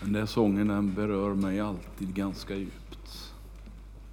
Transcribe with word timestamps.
Den 0.00 0.12
där 0.12 0.26
sången 0.26 0.68
den 0.68 0.94
berör 0.94 1.34
mig 1.34 1.60
alltid 1.60 2.14
ganska 2.14 2.54
djupt. 2.54 3.32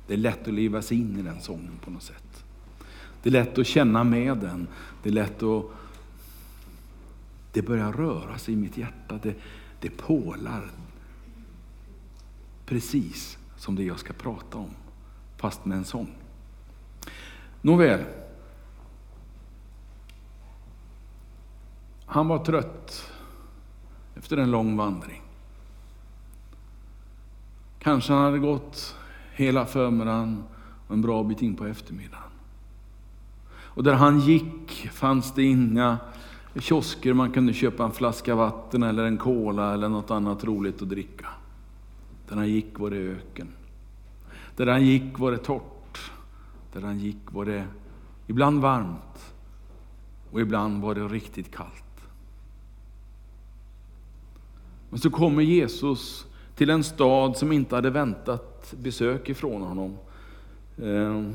Det 0.08 0.14
är 0.14 0.18
lätt 0.18 0.48
att 0.48 0.54
leva 0.54 0.82
sig 0.82 1.00
in 1.00 1.20
i 1.20 1.22
den 1.22 1.42
sången 1.42 1.80
på 1.84 1.92
något 1.92 2.04
sätt. 2.04 2.44
Det 3.24 3.30
är 3.30 3.32
lätt 3.32 3.58
att 3.58 3.68
känna 3.68 4.04
med 4.04 4.38
den. 4.38 4.68
Det 5.04 5.10
är 5.10 5.14
lätt 5.14 5.44
att... 5.44 5.66
Det 7.54 7.62
börjar 7.62 7.94
röra 7.94 8.38
sig 8.38 8.54
i 8.54 8.58
mitt 8.58 8.78
hjärta. 8.78 9.20
Det, 9.24 9.36
det 9.80 9.90
pålar. 9.90 10.72
Precis 12.66 13.38
som 13.58 13.76
det 13.76 13.84
jag 13.84 14.00
ska 14.00 14.14
prata 14.14 14.58
om, 14.58 14.70
fast 15.38 15.66
med 15.66 15.78
en 15.78 15.86
sång. 15.86 16.16
Nåväl. 17.62 18.04
Han 22.06 22.28
var 22.28 22.46
trött 22.46 23.12
efter 24.16 24.38
en 24.38 24.52
lång 24.52 24.78
vandring. 24.78 25.23
Kanske 27.84 28.14
han 28.14 28.22
hade 28.22 28.40
gått 28.40 28.96
hela 29.34 29.66
förmiddagen 29.66 30.44
och 30.88 30.94
en 30.94 31.02
bra 31.02 31.24
bit 31.24 31.42
in 31.42 31.56
på 31.56 31.66
eftermiddagen. 31.66 32.24
Och 33.52 33.84
där 33.84 33.94
han 33.94 34.20
gick 34.20 34.90
fanns 34.92 35.34
det 35.34 35.44
inga 35.44 35.98
kiosker 36.56 37.14
man 37.14 37.32
kunde 37.32 37.54
köpa 37.54 37.84
en 37.84 37.92
flaska 37.92 38.36
vatten 38.36 38.84
eller 38.84 39.04
en 39.04 39.18
cola 39.18 39.74
eller 39.74 39.90
något 39.90 40.12
annat 40.12 40.44
roligt 40.44 40.82
att 40.82 40.90
dricka. 40.90 41.28
Där 42.30 42.36
han 42.36 42.50
gick 42.50 42.80
var 42.80 42.90
det 42.90 42.98
öken. 42.98 43.48
Där 44.56 44.68
han 44.68 44.86
gick 44.86 45.20
var 45.20 45.32
det 45.32 45.38
torrt. 45.38 46.12
Där 46.74 46.82
han 46.82 47.00
gick 47.00 47.32
var 47.32 47.46
det 47.46 47.66
ibland 48.28 48.62
varmt 48.62 49.34
och 50.32 50.42
ibland 50.42 50.82
var 50.82 50.96
det 50.96 51.08
riktigt 51.08 51.56
kallt. 51.56 52.08
Men 54.90 55.00
så 55.00 55.10
kommer 55.10 55.44
Jesus 55.44 56.26
till 56.64 56.70
en 56.70 56.84
stad 56.84 57.38
som 57.38 57.52
inte 57.52 57.76
hade 57.76 57.90
väntat 57.90 58.74
besök 58.78 59.30
ifrån 59.30 59.62
honom. 59.62 59.98
Ehm, 60.84 61.34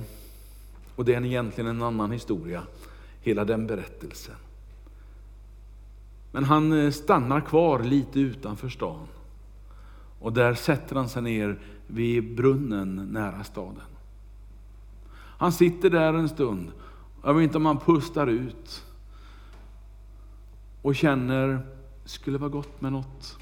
och 0.97 1.05
det 1.05 1.15
är 1.15 1.25
egentligen 1.25 1.71
en 1.71 1.83
annan 1.83 2.13
historia, 2.13 2.63
hela 3.21 3.45
den 3.45 3.67
berättelsen. 3.67 4.35
Men 6.33 6.45
han 6.45 6.73
eh, 6.73 6.91
stannar 6.91 7.41
kvar 7.41 7.83
lite 7.83 8.21
utanför 8.21 8.69
stan. 8.69 9.07
Och 10.21 10.33
där 10.33 10.55
sätter 10.55 10.97
han 10.97 11.09
sig 11.09 11.23
ner 11.23 11.59
vid 11.87 12.37
brunnen 12.37 13.09
nära 13.13 13.45
staden. 13.45 13.89
Han 15.15 15.53
sitter 15.53 15.91
där 15.91 16.15
en 16.15 16.29
stund. 16.29 16.73
Jag 17.25 17.35
vet 17.35 17.43
inte 17.43 17.57
om 17.57 17.67
han 17.67 17.81
pustar 17.81 18.27
ut 18.27 18.85
och 20.83 20.97
känner, 20.97 21.49
det 22.03 22.09
skulle 22.09 22.39
vara 22.39 22.51
gott 22.51 22.81
med 22.81 22.93
något 22.93 23.39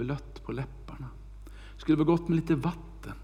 blött 0.00 0.42
på 0.42 0.52
läpparna. 0.52 1.08
Det 1.44 1.80
skulle 1.80 1.96
vara 1.96 2.06
gott 2.06 2.28
med 2.28 2.36
lite 2.36 2.54
vatten. 2.54 3.14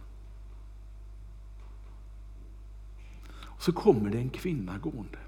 Och 3.29 3.63
så 3.63 3.73
kommer 3.73 4.11
det 4.11 4.19
en 4.19 4.31
kvinna 4.31 4.79
gående. 4.79 5.19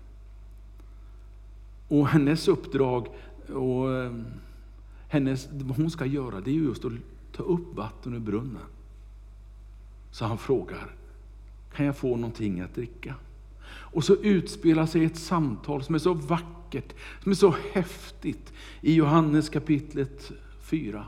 Och 1.89 2.09
hennes 2.09 2.49
uppdrag 2.49 3.09
och 3.55 3.93
eh, 3.93 4.13
hennes, 5.09 5.49
vad 5.53 5.77
hon 5.77 5.91
ska 5.91 6.07
göra 6.07 6.41
det 6.41 6.51
är 6.51 6.55
just 6.55 6.85
att 6.85 6.93
ta 7.33 7.43
upp 7.43 7.77
vatten 7.77 8.15
ur 8.15 8.19
brunnen. 8.19 8.67
Så 10.11 10.25
han 10.25 10.39
frågar, 10.39 10.95
kan 11.75 11.87
jag 11.87 11.97
få 11.97 12.17
någonting 12.17 12.61
att 12.61 12.75
dricka? 12.75 13.15
Och 13.71 14.05
så 14.05 14.15
utspelar 14.15 14.87
sig 14.87 15.05
ett 15.05 15.19
samtal 15.19 15.83
som 15.83 15.95
är 15.95 15.99
så 15.99 16.15
vackert, 16.15 16.95
som 17.23 17.33
är 17.33 17.37
så 17.37 17.55
häftigt 17.73 18.53
i 18.81 18.95
Johannes 18.95 19.49
kapitlet 19.49 20.33
4. 20.61 21.07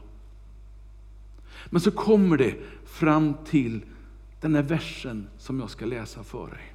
Men 1.66 1.80
så 1.80 1.90
kommer 1.90 2.36
det 2.36 2.54
fram 2.84 3.34
till 3.44 3.80
den 4.40 4.54
här 4.54 4.62
versen 4.62 5.26
som 5.38 5.60
jag 5.60 5.70
ska 5.70 5.86
läsa 5.86 6.22
för 6.22 6.46
dig. 6.46 6.72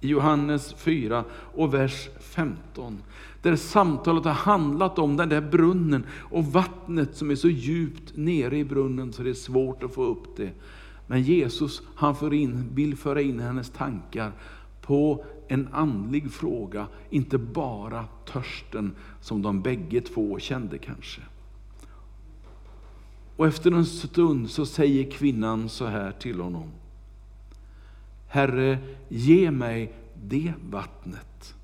I 0.00 0.08
Johannes 0.08 0.74
4 0.74 1.24
och 1.54 1.74
vers 1.74 2.08
15. 2.20 3.02
Där 3.42 3.56
samtalet 3.56 4.24
har 4.24 4.32
handlat 4.32 4.98
om 4.98 5.16
den 5.16 5.28
där 5.28 5.40
brunnen 5.40 6.06
och 6.10 6.44
vattnet 6.44 7.16
som 7.16 7.30
är 7.30 7.34
så 7.34 7.48
djupt 7.48 8.16
nere 8.16 8.58
i 8.58 8.64
brunnen 8.64 9.12
så 9.12 9.22
det 9.22 9.30
är 9.30 9.34
svårt 9.34 9.82
att 9.82 9.94
få 9.94 10.04
upp 10.04 10.36
det. 10.36 10.50
Men 11.06 11.22
Jesus 11.22 11.82
han 11.94 12.16
för 12.16 12.34
in, 12.34 12.68
vill 12.74 12.96
föra 12.96 13.20
in 13.20 13.40
hennes 13.40 13.70
tankar 13.70 14.32
på 14.80 15.24
en 15.48 15.68
andlig 15.72 16.30
fråga, 16.30 16.86
inte 17.10 17.38
bara 17.38 18.04
törsten 18.32 18.94
som 19.20 19.42
de 19.42 19.62
bägge 19.62 20.00
två 20.00 20.38
kände 20.38 20.78
kanske. 20.78 21.20
Och 23.38 23.46
efter 23.46 23.70
en 23.70 23.86
stund 23.86 24.50
så 24.50 24.66
säger 24.66 25.10
kvinnan 25.10 25.68
så 25.68 25.86
här 25.86 26.12
till 26.12 26.40
honom. 26.40 26.70
Herre, 28.26 28.78
ge 29.08 29.50
mig 29.50 29.92
det 30.22 30.52
vattnet 30.70 31.54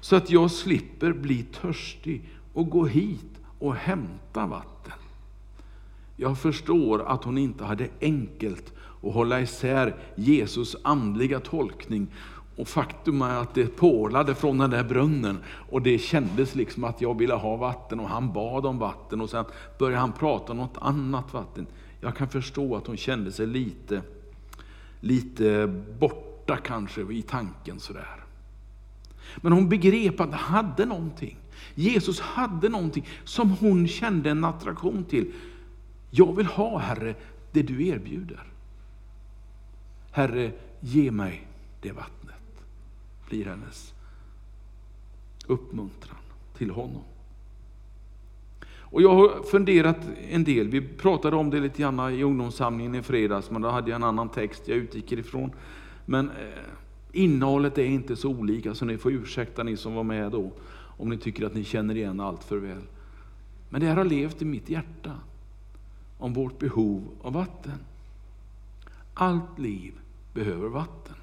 så 0.00 0.16
att 0.16 0.30
jag 0.30 0.50
slipper 0.50 1.12
bli 1.12 1.42
törstig 1.42 2.22
och 2.52 2.70
gå 2.70 2.86
hit 2.86 3.40
och 3.58 3.74
hämta 3.74 4.46
vatten. 4.46 4.98
Jag 6.16 6.38
förstår 6.38 7.02
att 7.02 7.24
hon 7.24 7.38
inte 7.38 7.64
hade 7.64 7.88
enkelt 8.00 8.72
att 9.02 9.14
hålla 9.14 9.40
isär 9.40 9.96
Jesus 10.14 10.76
andliga 10.82 11.40
tolkning 11.40 12.06
och 12.56 12.68
faktum 12.68 13.22
är 13.22 13.36
att 13.36 13.54
det 13.54 13.76
pålade 13.76 14.34
från 14.34 14.58
den 14.58 14.70
där 14.70 14.84
brunnen 14.84 15.38
och 15.70 15.82
det 15.82 15.98
kändes 15.98 16.54
liksom 16.54 16.84
att 16.84 17.00
jag 17.00 17.18
ville 17.18 17.34
ha 17.34 17.56
vatten 17.56 18.00
och 18.00 18.08
han 18.08 18.32
bad 18.32 18.66
om 18.66 18.78
vatten 18.78 19.20
och 19.20 19.30
sen 19.30 19.44
började 19.78 20.00
han 20.00 20.12
prata 20.12 20.52
om 20.52 20.58
något 20.58 20.78
annat 20.80 21.32
vatten. 21.32 21.66
Jag 22.00 22.16
kan 22.16 22.28
förstå 22.28 22.76
att 22.76 22.86
hon 22.86 22.96
kände 22.96 23.32
sig 23.32 23.46
lite, 23.46 24.02
lite 25.00 25.66
borta 25.98 26.56
kanske 26.56 27.00
i 27.00 27.22
tanken 27.22 27.80
sådär. 27.80 28.24
Men 29.36 29.52
hon 29.52 29.68
begrep 29.68 30.20
att 30.20 30.30
det 30.30 30.36
hade 30.36 30.84
någonting. 30.84 31.36
Jesus 31.74 32.20
hade 32.20 32.68
någonting 32.68 33.08
som 33.24 33.50
hon 33.50 33.88
kände 33.88 34.30
en 34.30 34.44
attraktion 34.44 35.04
till. 35.04 35.32
Jag 36.10 36.36
vill 36.36 36.46
ha 36.46 36.78
Herre 36.78 37.14
det 37.52 37.62
du 37.62 37.86
erbjuder. 37.86 38.42
Herre, 40.10 40.52
ge 40.80 41.10
mig 41.10 41.46
det 41.80 41.92
vattnet 41.92 42.21
blir 43.32 43.44
hennes 43.44 43.94
uppmuntran 45.46 46.18
till 46.56 46.70
honom. 46.70 47.02
Och 48.64 49.02
jag 49.02 49.14
har 49.14 49.42
funderat 49.42 49.96
en 50.28 50.44
del, 50.44 50.68
vi 50.68 50.80
pratade 50.80 51.36
om 51.36 51.50
det 51.50 51.60
lite 51.60 51.82
grann 51.82 52.14
i 52.14 52.22
ungdomssamlingen 52.22 52.94
i 52.94 53.02
fredags, 53.02 53.50
men 53.50 53.62
då 53.62 53.68
hade 53.68 53.90
jag 53.90 53.96
en 53.96 54.04
annan 54.04 54.28
text 54.28 54.68
jag 54.68 54.78
utgick 54.78 55.12
ifrån. 55.12 55.50
Men 56.06 56.30
eh, 56.30 56.34
innehållet 57.12 57.78
är 57.78 57.84
inte 57.84 58.16
så 58.16 58.28
olika, 58.28 58.74
så 58.74 58.84
ni 58.84 58.98
får 58.98 59.12
ursäkta 59.12 59.62
ni 59.62 59.76
som 59.76 59.94
var 59.94 60.02
med 60.02 60.32
då, 60.32 60.52
om 60.98 61.08
ni 61.08 61.18
tycker 61.18 61.46
att 61.46 61.54
ni 61.54 61.64
känner 61.64 61.96
igen 61.96 62.20
allt 62.20 62.44
för 62.44 62.56
väl. 62.56 62.82
Men 63.68 63.80
det 63.80 63.86
här 63.86 63.96
har 63.96 64.04
levt 64.04 64.42
i 64.42 64.44
mitt 64.44 64.70
hjärta, 64.70 65.12
om 66.18 66.32
vårt 66.32 66.58
behov 66.58 67.08
av 67.22 67.32
vatten. 67.32 67.78
Allt 69.14 69.58
liv 69.58 69.92
behöver 70.34 70.68
vatten. 70.68 71.16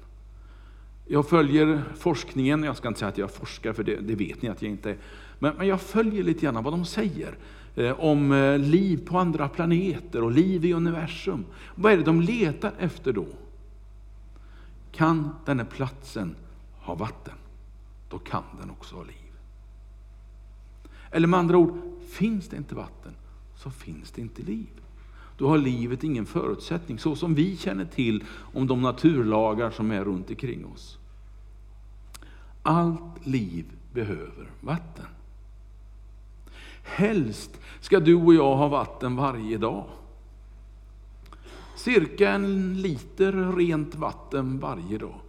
Jag 1.12 1.28
följer 1.28 1.82
forskningen, 1.96 2.62
jag 2.62 2.76
ska 2.76 2.88
inte 2.88 3.00
säga 3.00 3.08
att 3.08 3.18
jag 3.18 3.30
forskar 3.30 3.72
för 3.72 3.84
det, 3.84 3.96
det 3.96 4.14
vet 4.14 4.42
ni 4.42 4.48
att 4.48 4.62
jag 4.62 4.70
inte 4.70 4.90
är. 4.90 4.96
Men, 5.38 5.54
men, 5.56 5.66
jag 5.66 5.80
följer 5.80 6.22
lite 6.22 6.40
grann 6.40 6.64
vad 6.64 6.72
de 6.72 6.84
säger 6.84 7.38
eh, 7.74 8.00
om 8.00 8.32
eh, 8.32 8.58
liv 8.58 9.06
på 9.06 9.18
andra 9.18 9.48
planeter 9.48 10.22
och 10.22 10.30
liv 10.30 10.64
i 10.64 10.72
universum. 10.72 11.44
Vad 11.74 11.92
är 11.92 11.96
det 11.96 12.02
de 12.02 12.20
letar 12.20 12.72
efter 12.78 13.12
då? 13.12 13.26
Kan 14.92 15.30
den 15.44 15.58
här 15.58 15.66
platsen 15.66 16.34
ha 16.78 16.94
vatten? 16.94 17.34
Då 18.08 18.18
kan 18.18 18.42
den 18.60 18.70
också 18.70 18.96
ha 18.96 19.02
liv. 19.02 19.32
Eller 21.10 21.28
med 21.28 21.40
andra 21.40 21.56
ord, 21.56 21.78
finns 22.10 22.48
det 22.48 22.56
inte 22.56 22.74
vatten 22.74 23.12
så 23.56 23.70
finns 23.70 24.10
det 24.10 24.20
inte 24.20 24.42
liv. 24.42 24.70
Då 25.38 25.48
har 25.48 25.58
livet 25.58 26.04
ingen 26.04 26.26
förutsättning, 26.26 26.98
så 26.98 27.16
som 27.16 27.34
vi 27.34 27.56
känner 27.56 27.84
till 27.84 28.24
om 28.54 28.66
de 28.66 28.82
naturlagar 28.82 29.70
som 29.70 29.90
är 29.90 30.04
runt 30.04 30.30
omkring 30.30 30.66
oss. 30.66 30.99
Allt 32.62 33.26
liv 33.26 33.64
behöver 33.92 34.50
vatten. 34.60 35.06
Helst 36.82 37.60
ska 37.80 38.00
du 38.00 38.14
och 38.14 38.34
jag 38.34 38.56
ha 38.56 38.68
vatten 38.68 39.16
varje 39.16 39.58
dag. 39.58 39.84
Cirka 41.76 42.30
en 42.30 42.74
liter 42.82 43.56
rent 43.56 43.94
vatten 43.94 44.58
varje 44.58 44.98
dag. 44.98 45.20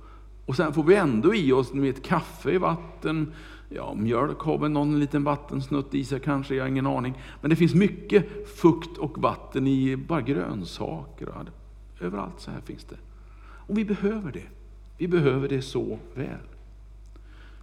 Och 0.45 0.56
sen 0.56 0.74
får 0.74 0.83
vi 0.83 0.95
ändå 0.95 1.36
i 1.36 1.51
oss 1.51 1.74
med 1.74 1.89
ett 1.89 2.04
kaffe 2.04 2.51
i 2.51 2.57
vatten, 2.57 3.34
ja, 3.69 3.94
mjölk 3.94 4.39
har 4.39 4.57
väl 4.57 4.72
någon 4.72 5.00
liten 5.00 5.24
vattensnutt 5.24 5.94
i 5.94 6.06
sig 6.06 6.19
kanske, 6.19 6.56
jag 6.56 6.63
har 6.63 6.69
ingen 6.69 6.88
aning. 6.88 7.13
Men 7.42 7.50
det 7.50 7.56
finns 7.56 7.74
mycket 7.74 8.50
fukt 8.56 8.98
och 8.98 9.22
vatten 9.22 9.68
i 9.68 9.98
bara 9.98 10.22
grönsaker. 10.22 11.30
Överallt 12.00 12.39
så 12.39 12.51
här 12.51 12.62
finns 12.62 12.84
det. 12.84 12.98
Och 13.42 13.77
vi 13.77 13.86
behöver 13.86 14.31
det. 14.31 14.48
Vi 14.98 15.07
behöver 15.07 15.50
det 15.50 15.62
så 15.62 16.00
väl. 16.16 16.38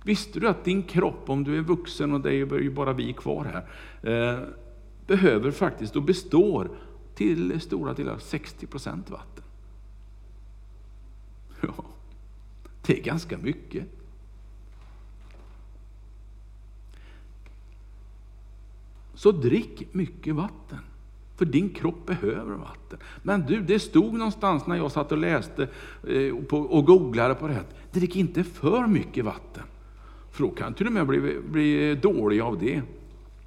Visste 0.04 0.40
du 0.40 0.48
att 0.48 0.64
din 0.64 0.82
kropp, 0.82 1.30
om 1.30 1.44
du 1.44 1.58
är 1.58 1.62
vuxen 1.62 2.12
och 2.12 2.20
det 2.20 2.28
är 2.28 2.60
ju 2.60 2.70
bara 2.70 2.92
vi 2.92 3.12
kvar 3.12 3.44
här, 3.44 3.68
eh, 4.12 4.40
behöver 5.06 5.50
faktiskt 5.50 5.96
och 5.96 6.02
består 6.02 6.70
till 7.14 7.60
stora 7.60 7.94
delar 7.94 8.18
60 8.18 8.66
procent 8.66 9.10
vatten. 9.10 9.44
Ja, 11.60 11.84
det 12.86 12.98
är 12.98 13.02
ganska 13.02 13.38
mycket. 13.38 13.84
Så 19.14 19.32
drick 19.32 19.94
mycket 19.94 20.34
vatten. 20.34 20.78
För 21.36 21.44
din 21.44 21.70
kropp 21.70 22.06
behöver 22.06 22.54
vatten. 22.54 22.98
Men 23.22 23.46
du, 23.46 23.60
det 23.60 23.78
stod 23.78 24.14
någonstans 24.14 24.66
när 24.66 24.76
jag 24.76 24.92
satt 24.92 25.12
och 25.12 25.18
läste 25.18 25.68
eh, 26.08 26.34
och 26.50 26.86
googlade 26.86 27.34
på 27.34 27.48
det 27.48 27.54
här. 27.54 27.66
Drick 27.92 28.16
inte 28.16 28.44
för 28.44 28.86
mycket 28.86 29.24
vatten. 29.24 29.62
För 30.38 30.44
då 30.44 30.50
kan 30.50 30.74
till 30.74 30.86
och 30.86 30.92
med 30.92 31.06
bli, 31.06 31.40
bli 31.40 31.94
dålig 31.94 32.40
av 32.40 32.58
det. 32.58 32.82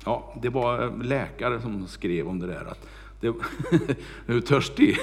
Ja, 0.06 0.34
det 0.42 0.50
var 0.50 0.84
eh, 0.84 0.98
läkare 0.98 1.62
som 1.62 1.88
skrev 1.88 2.28
om 2.28 2.40
det 2.40 2.48
där. 2.48 2.66
Att 2.66 2.88
det, 3.20 3.28
är 4.28 4.34
du 4.34 4.42
törstig? 4.42 4.98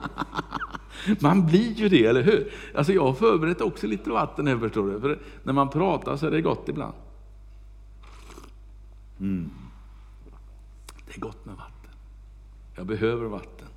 Man 1.20 1.46
blir 1.46 1.72
ju 1.72 1.88
det, 1.88 2.06
eller 2.06 2.22
hur? 2.22 2.52
Alltså 2.74 2.92
jag 2.92 3.02
har 3.02 3.12
förberett 3.12 3.60
också 3.60 3.86
lite 3.86 4.10
vatten 4.10 4.46
här 4.46 4.58
förstår 4.58 4.90
du. 4.90 5.00
För 5.00 5.18
när 5.42 5.52
man 5.52 5.70
pratar 5.70 6.16
så 6.16 6.26
är 6.26 6.30
det 6.30 6.40
gott 6.40 6.68
ibland. 6.68 6.94
Mm. 9.20 9.50
Det 11.06 11.16
är 11.16 11.20
gott 11.20 11.44
med 11.44 11.54
vatten. 11.56 11.92
Jag 12.76 12.86
behöver 12.86 13.26
vatten. 13.26 13.68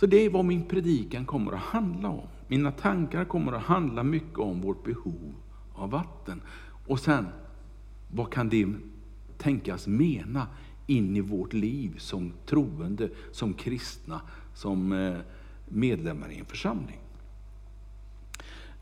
Så 0.00 0.06
det 0.06 0.16
är 0.16 0.30
vad 0.30 0.44
min 0.44 0.64
predikan 0.64 1.26
kommer 1.26 1.52
att 1.52 1.60
handla 1.60 2.08
om. 2.08 2.26
Mina 2.48 2.72
tankar 2.72 3.24
kommer 3.24 3.52
att 3.52 3.62
handla 3.62 4.02
mycket 4.02 4.38
om 4.38 4.60
vårt 4.60 4.84
behov 4.84 5.34
av 5.74 5.90
vatten. 5.90 6.42
Och 6.86 7.00
sen, 7.00 7.26
vad 8.12 8.32
kan 8.32 8.48
det 8.48 8.66
tänkas 9.38 9.86
mena 9.86 10.46
in 10.86 11.16
i 11.16 11.20
vårt 11.20 11.52
liv 11.52 11.94
som 11.98 12.32
troende, 12.46 13.08
som 13.32 13.54
kristna, 13.54 14.20
som 14.54 14.92
eh, 14.92 15.18
medlemmar 15.68 16.32
i 16.32 16.38
en 16.38 16.44
församling? 16.44 16.98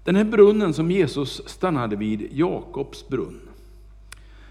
Den 0.05 0.17
här 0.17 0.25
brunnen 0.25 0.75
som 0.75 0.91
Jesus 0.91 1.49
stannade 1.49 1.97
vid, 1.97 2.29
Jakobs 2.33 3.09
brunn, 3.09 3.41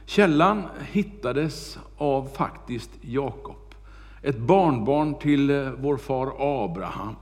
Källan 0.05 0.63
hittades 0.91 1.79
av 1.97 2.29
faktiskt 2.33 2.89
Jakob, 3.01 3.75
ett 4.21 4.37
barnbarn 4.37 5.19
till 5.19 5.49
eh, 5.49 5.71
vår 5.71 5.97
far 5.97 6.33
Abraham. 6.39 7.15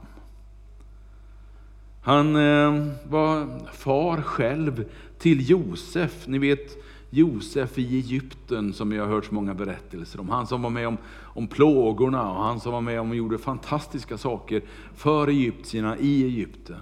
Han 2.10 2.36
eh, 2.36 2.86
var 3.10 3.48
far 3.74 4.22
själv 4.22 4.86
till 5.18 5.50
Josef, 5.50 6.28
ni 6.28 6.38
vet 6.38 6.78
Josef 7.10 7.78
i 7.78 7.98
Egypten 7.98 8.74
som 8.74 8.92
jag 8.92 9.06
har 9.06 9.14
hört 9.14 9.26
så 9.26 9.34
många 9.34 9.54
berättelser 9.54 10.20
om. 10.20 10.30
Han 10.30 10.48
som 10.48 10.62
var 10.62 10.70
med 10.70 10.88
om, 10.88 10.98
om 11.18 11.48
plågorna 11.48 12.32
och 12.32 12.44
han 12.44 12.60
som 12.60 12.72
var 12.72 12.82
med 12.82 13.00
om 13.00 13.10
och 13.10 13.16
gjorde 13.16 13.38
fantastiska 13.38 14.18
saker 14.18 14.62
för 14.96 15.28
egyptierna 15.28 15.98
i 15.98 16.24
Egypten. 16.24 16.82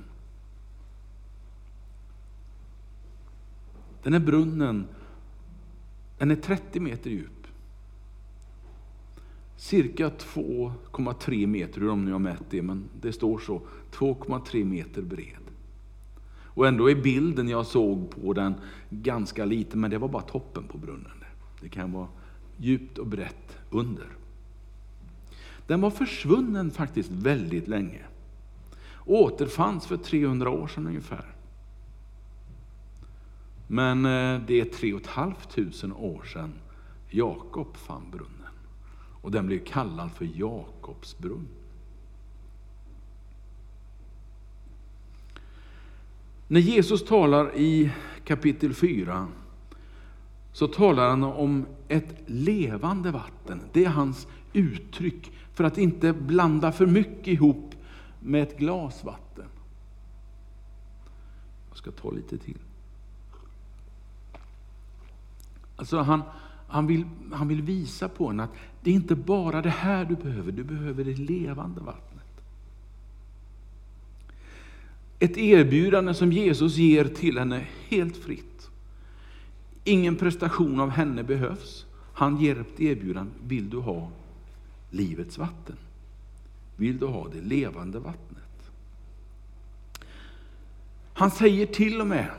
Den 4.04 4.14
här 4.14 4.20
brunnen 4.20 4.88
den 6.18 6.32
är 6.32 6.36
30 6.36 6.80
meter 6.80 7.10
djup. 7.10 7.37
Cirka 9.58 10.10
2,3 10.10 11.48
meter, 11.48 11.82
hur 11.82 11.90
om 11.90 12.06
ni 12.06 12.12
har 12.12 12.20
mätt 12.20 12.44
det, 12.50 12.62
men 12.62 12.90
det 13.02 13.14
står 13.14 13.40
så. 13.40 13.62
2,3 13.92 14.64
meter 14.64 15.02
bred. 15.02 15.52
Och 16.58 16.68
ändå 16.68 16.92
är 16.92 16.96
bilden 16.96 17.50
jag 17.50 17.66
såg 17.66 18.10
på 18.10 18.34
den 18.34 18.54
ganska 18.90 19.46
liten, 19.46 19.80
men 19.80 19.92
det 19.92 19.98
var 19.98 20.08
bara 20.08 20.22
toppen 20.22 20.64
på 20.64 20.78
brunnen. 20.78 21.12
Det 21.62 21.70
kan 21.70 21.92
vara 21.92 22.08
djupt 22.58 22.98
och 22.98 23.08
brett 23.08 23.58
under. 23.70 24.08
Den 25.68 25.82
var 25.82 25.90
försvunnen 25.90 26.72
faktiskt 26.72 27.12
väldigt 27.12 27.68
länge. 27.68 28.02
Återfanns 29.06 29.88
för 29.88 29.98
300 29.98 30.50
år 30.50 30.68
sedan 30.68 30.88
ungefär. 30.88 31.36
Men 33.68 34.06
eh, 34.06 34.42
det 34.48 34.60
är 34.60 34.66
tre 34.66 34.94
och 34.94 35.02
ett 35.02 35.08
halvt 35.08 35.50
tusen 35.50 35.94
år 35.94 36.24
sedan 36.24 36.54
Jakob 37.10 37.78
fann 37.78 38.12
brunnen. 38.12 38.37
Och 39.22 39.32
den 39.32 39.48
blev 39.48 39.60
kallad 39.60 40.12
för 40.12 40.30
Jakobs 40.36 41.18
brunn. 41.18 41.48
När 46.48 46.60
Jesus 46.60 47.06
talar 47.06 47.56
i 47.56 47.92
kapitel 48.24 48.74
4 48.74 49.28
så 50.52 50.68
talar 50.68 51.10
han 51.10 51.24
om 51.24 51.66
ett 51.88 52.16
levande 52.26 53.12
vatten. 53.12 53.62
Det 53.74 53.86
är 53.86 53.90
hans 53.90 54.28
uttryck 54.54 55.32
för 55.54 55.64
att 55.64 55.78
inte 55.78 56.14
blanda 56.14 56.72
för 56.72 56.86
mycket 56.86 57.28
ihop 57.28 57.76
med 58.20 58.44
ett 58.44 58.58
glas 58.58 59.04
vatten. 59.04 59.46
Jag 61.70 61.78
ska 61.78 61.92
ta 61.92 62.12
lite 62.12 62.38
till. 62.38 62.58
Alltså 65.76 65.98
han, 65.98 66.22
han, 66.68 66.88
vill, 66.88 67.06
han 67.32 67.48
vill 67.48 67.62
visa 67.62 68.10
på 68.10 68.28
en 68.28 68.40
att 68.40 68.50
det 68.82 68.90
är 68.90 68.96
inte 68.96 69.16
bara 69.16 69.62
det 69.62 69.70
här 69.70 70.06
du 70.06 70.16
behöver, 70.16 70.52
du 70.52 70.64
behöver 70.64 71.04
det 71.04 71.18
levande 71.18 71.82
vattnet. 71.82 72.24
Ett 75.20 75.38
erbjudande 75.38 76.14
som 76.14 76.32
Jesus 76.32 76.76
ger 76.76 77.06
till 77.06 77.38
henne 77.38 77.66
helt 77.88 78.18
fritt. 78.18 78.70
Ingen 79.84 80.16
prestation 80.16 80.80
av 80.80 80.90
henne 80.90 81.24
behövs. 81.24 81.86
Han 82.14 82.38
ger 82.38 82.60
ett 82.60 82.80
erbjudande. 82.80 83.32
Vill 83.48 83.70
du 83.70 83.78
ha 83.78 84.10
livets 84.90 85.38
vatten? 85.38 85.76
Vill 86.76 86.98
du 86.98 87.06
ha 87.06 87.28
det 87.28 87.42
levande 87.42 88.00
vattnet? 88.00 88.72
Han 91.14 91.32
säger 91.32 91.66
till 91.66 92.02
och 92.02 92.08
med 92.08 92.30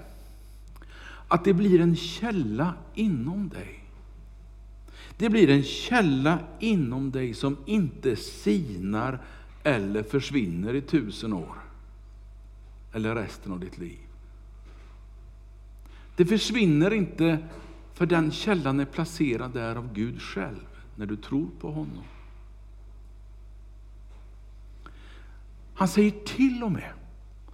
att 1.29 1.45
det 1.45 1.55
blir 1.55 1.81
en 1.81 1.97
källa 1.97 2.75
inom 2.95 3.49
dig. 3.49 3.78
Det 5.19 5.31
blir 5.31 5.51
en 5.51 5.63
källa 5.63 6.39
inom 6.59 7.11
dig 7.11 7.35
som 7.35 7.57
inte 7.67 8.17
sinar 8.17 9.19
eller 9.63 10.03
försvinner 10.03 10.75
i 10.75 10.81
tusen 10.83 11.33
år. 11.33 11.57
Eller 12.93 13.15
resten 13.15 13.53
av 13.53 13.61
ditt 13.61 13.79
liv. 13.79 13.99
Det 16.17 16.27
försvinner 16.27 16.93
inte 16.93 17.39
för 17.95 18.07
den 18.07 18.31
källan 18.31 18.81
är 18.81 18.85
placerad 18.85 19.53
där 19.53 19.77
av 19.77 19.93
Gud 19.95 20.23
själv, 20.23 20.67
när 20.97 21.07
du 21.07 21.17
tror 21.17 21.49
på 21.61 21.71
honom. 21.71 22.05
Han 25.75 25.89
säger 25.89 26.11
till 26.11 26.63
och 26.63 26.73
med, 26.73 26.93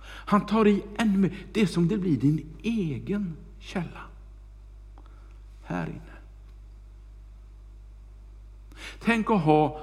han 0.03 0.47
tar 0.47 0.69
i 0.69 0.83
ännu 0.99 1.19
mer, 1.19 1.47
det 1.53 1.61
är 1.61 1.67
som 1.67 1.89
det 1.89 1.99
blir 1.99 2.17
din 2.17 2.47
egen 2.63 3.37
källa. 3.59 4.01
Här 5.65 5.87
inne. 5.87 6.14
Tänk 9.01 9.31
att 9.31 9.41
ha 9.41 9.81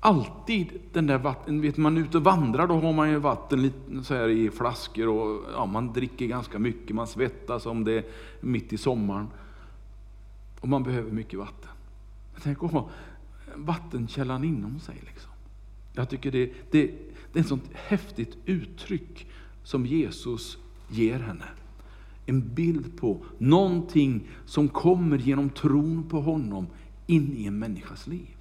alltid 0.00 0.80
den 0.92 1.06
där 1.06 1.18
vatten, 1.18 1.60
vet 1.60 1.76
man 1.76 1.96
är 1.96 2.00
ute 2.00 2.18
och 2.18 2.24
vandrar 2.24 2.66
då 2.66 2.74
har 2.74 2.92
man 2.92 3.10
ju 3.10 3.18
vatten 3.18 3.62
lite 3.62 4.04
så 4.04 4.14
här 4.14 4.28
i 4.28 4.50
flaskor 4.50 5.08
och 5.08 5.44
ja, 5.52 5.66
man 5.66 5.92
dricker 5.92 6.26
ganska 6.26 6.58
mycket, 6.58 6.96
man 6.96 7.06
svettas 7.06 7.66
om 7.66 7.84
det 7.84 7.92
är 7.92 8.04
mitt 8.40 8.72
i 8.72 8.78
sommaren. 8.78 9.28
Och 10.60 10.68
man 10.68 10.82
behöver 10.82 11.10
mycket 11.10 11.38
vatten. 11.38 11.70
Tänk 12.42 12.64
att 12.64 12.72
ha 12.72 12.88
vattenkällan 13.54 14.44
inom 14.44 14.80
sig. 14.80 14.96
Liksom. 15.06 15.30
Jag 15.92 16.08
tycker 16.08 16.30
det, 16.30 16.52
det, 16.70 16.90
det 17.32 17.38
är 17.38 17.40
ett 17.40 17.48
sånt 17.48 17.70
häftigt 17.74 18.36
uttryck 18.44 19.26
som 19.62 19.86
Jesus 19.86 20.58
ger 20.88 21.18
henne 21.18 21.44
en 22.30 22.54
bild 22.54 23.00
på 23.00 23.24
någonting 23.38 24.28
som 24.46 24.68
kommer 24.68 25.18
genom 25.18 25.50
tron 25.50 26.04
på 26.08 26.20
honom 26.20 26.66
in 27.10 27.36
i 27.36 27.46
en 27.46 27.58
människas 27.58 28.06
liv. 28.06 28.36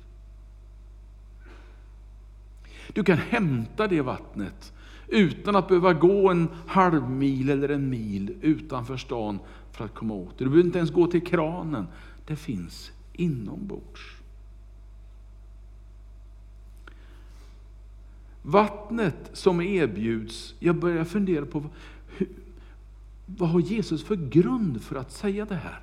Du 2.93 3.03
kan 3.03 3.17
hämta 3.17 3.88
det 3.88 4.01
vattnet 4.01 4.73
utan 5.07 5.55
att 5.55 5.67
behöva 5.67 5.93
gå 5.93 6.29
en 6.29 6.47
halv 6.67 7.09
mil 7.09 7.49
eller 7.49 7.69
en 7.69 7.89
mil 7.89 8.38
utanför 8.41 8.97
stan 8.97 9.39
för 9.71 9.85
att 9.85 9.93
komma 9.93 10.13
åt 10.13 10.38
det. 10.38 10.43
Du 10.43 10.49
behöver 10.49 10.65
inte 10.65 10.77
ens 10.77 10.91
gå 10.91 11.07
till 11.07 11.25
kranen. 11.25 11.88
Det 12.25 12.35
finns 12.35 12.91
inombords. 13.13 14.01
Vattnet 18.41 19.29
som 19.33 19.61
erbjuds, 19.61 20.55
jag 20.59 20.75
börjar 20.75 21.05
fundera 21.05 21.45
på 21.45 21.63
vad 23.25 23.49
har 23.49 23.59
Jesus 23.59 24.03
för 24.03 24.15
grund 24.15 24.81
för 24.81 24.95
att 24.95 25.11
säga 25.11 25.45
det 25.45 25.55
här? 25.55 25.79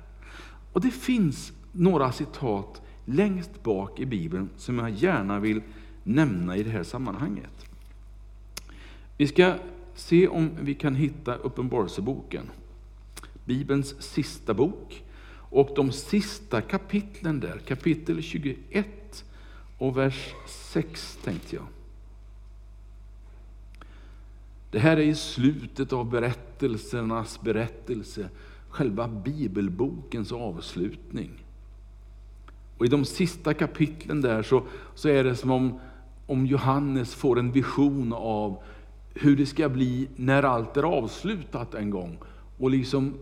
Och 0.73 0.81
det 0.81 0.91
finns 0.91 1.53
några 1.77 2.11
citat 2.11 2.81
längst 3.05 3.63
bak 3.63 3.99
i 3.99 4.05
Bibeln 4.05 4.49
som 4.57 4.79
jag 4.79 4.89
gärna 4.89 5.39
vill 5.39 5.61
nämna 6.03 6.57
i 6.57 6.63
det 6.63 6.69
här 6.69 6.83
sammanhanget. 6.83 7.65
Vi 9.17 9.27
ska 9.27 9.53
se 9.95 10.27
om 10.27 10.51
vi 10.61 10.75
kan 10.75 10.95
hitta 10.95 11.35
Uppenbarelseboken, 11.35 12.49
Bibelns 13.45 14.01
sista 14.01 14.53
bok. 14.53 15.03
Och 15.49 15.69
de 15.75 15.91
sista 15.91 16.61
kapitlen 16.61 17.39
där, 17.39 17.57
kapitel 17.67 18.21
21 18.21 19.25
och 19.77 19.97
vers 19.97 20.33
6 20.47 21.19
tänkte 21.23 21.55
jag. 21.55 21.65
Det 24.71 24.79
här 24.79 24.97
är 24.97 25.01
i 25.01 25.15
slutet 25.15 25.93
av 25.93 26.09
berättelsernas 26.09 27.41
berättelse, 27.41 28.29
själva 28.69 29.07
bibelbokens 29.07 30.31
avslutning. 30.31 31.31
Och 32.77 32.85
I 32.85 32.89
de 32.89 33.05
sista 33.05 33.53
kapitlen 33.53 34.21
där 34.21 34.43
så, 34.43 34.63
så 34.95 35.09
är 35.09 35.23
det 35.23 35.35
som 35.35 35.51
om, 35.51 35.79
om 36.25 36.45
Johannes 36.45 37.15
får 37.15 37.39
en 37.39 37.51
vision 37.51 38.13
av 38.13 38.63
hur 39.13 39.37
det 39.37 39.45
ska 39.45 39.69
bli 39.69 40.07
när 40.15 40.43
allt 40.43 40.77
är 40.77 40.83
avslutat 40.83 41.73
en 41.73 41.89
gång 41.89 42.17
och 42.57 42.71
liksom 42.71 43.13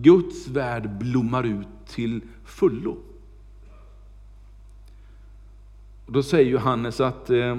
Guds 0.00 0.48
värld 0.48 0.90
blommar 0.98 1.44
ut 1.44 1.66
till 1.86 2.20
fullo. 2.44 2.96
Och 6.06 6.12
då 6.12 6.22
säger 6.22 6.50
Johannes 6.50 7.00
att 7.00 7.30
eh, 7.30 7.58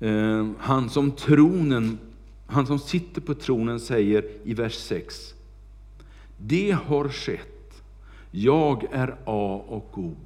eh, 0.00 0.48
han, 0.58 0.90
som 0.90 1.12
tronen, 1.12 1.98
han 2.46 2.66
som 2.66 2.78
sitter 2.78 3.20
på 3.20 3.34
tronen 3.34 3.80
säger 3.80 4.24
i 4.44 4.54
vers 4.54 4.74
6. 4.74 5.34
Det 6.36 6.70
har 6.70 7.08
skett. 7.08 7.59
Jag 8.30 8.84
är 8.92 9.16
A 9.24 9.64
och 9.68 9.98
O, 9.98 10.16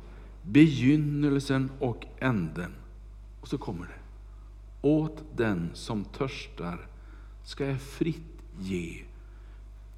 begynnelsen 0.42 1.70
och 1.78 2.06
änden. 2.18 2.74
Och 3.40 3.48
så 3.48 3.58
kommer 3.58 3.86
det. 3.86 4.00
Åt 4.88 5.24
den 5.36 5.70
som 5.74 6.04
törstar 6.04 6.86
ska 7.44 7.66
jag 7.66 7.80
fritt 7.80 8.42
ge 8.58 9.02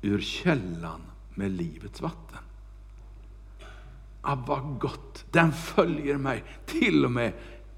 ur 0.02 0.20
källan 0.20 1.00
med 1.34 1.50
livets 1.50 2.02
vatten. 2.02 2.38
Ah, 4.20 4.34
vad 4.46 4.78
gott! 4.78 5.24
Den 5.32 5.52
följer 5.52 6.16
mig 6.16 6.44
till 6.66 7.04
och 7.04 7.10
med 7.10 7.32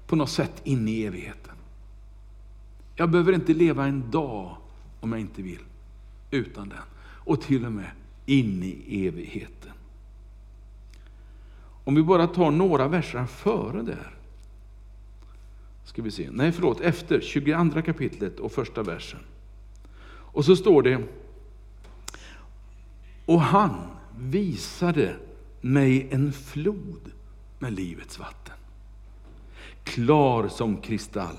på 0.07 0.15
något 0.15 0.29
sätt 0.29 0.61
in 0.63 0.87
i 0.87 1.03
evigheten. 1.03 1.55
Jag 2.95 3.09
behöver 3.09 3.33
inte 3.33 3.53
leva 3.53 3.85
en 3.85 4.11
dag 4.11 4.57
om 4.99 5.11
jag 5.11 5.21
inte 5.21 5.41
vill 5.41 5.63
utan 6.31 6.69
den. 6.69 6.79
Och 7.01 7.41
till 7.41 7.65
och 7.65 7.71
med 7.71 7.91
in 8.25 8.63
i 8.63 9.07
evigheten. 9.07 9.71
Om 11.83 11.95
vi 11.95 12.03
bara 12.03 12.27
tar 12.27 12.51
några 12.51 12.87
verser 12.87 13.25
före 13.25 13.81
där. 13.81 14.15
Ska 15.85 16.01
vi 16.01 16.11
se. 16.11 16.29
Nej, 16.31 16.51
förlåt, 16.51 16.81
efter 16.81 17.21
22 17.21 17.81
kapitlet 17.81 18.39
och 18.39 18.51
första 18.51 18.83
versen. 18.83 19.19
Och 20.31 20.45
så 20.45 20.55
står 20.55 20.83
det, 20.83 21.03
och 23.25 23.41
han 23.41 23.75
visade 24.19 25.15
mig 25.61 26.07
en 26.11 26.33
flod 26.33 27.11
med 27.59 27.73
livets 27.73 28.19
vatten. 28.19 28.55
Klar 29.83 30.47
som 30.47 30.77
kristall, 30.77 31.37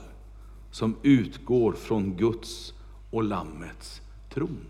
som 0.71 0.97
utgår 1.03 1.73
från 1.73 2.17
Guds 2.17 2.75
och 3.11 3.25
Lammets 3.25 4.03
tron. 4.35 4.67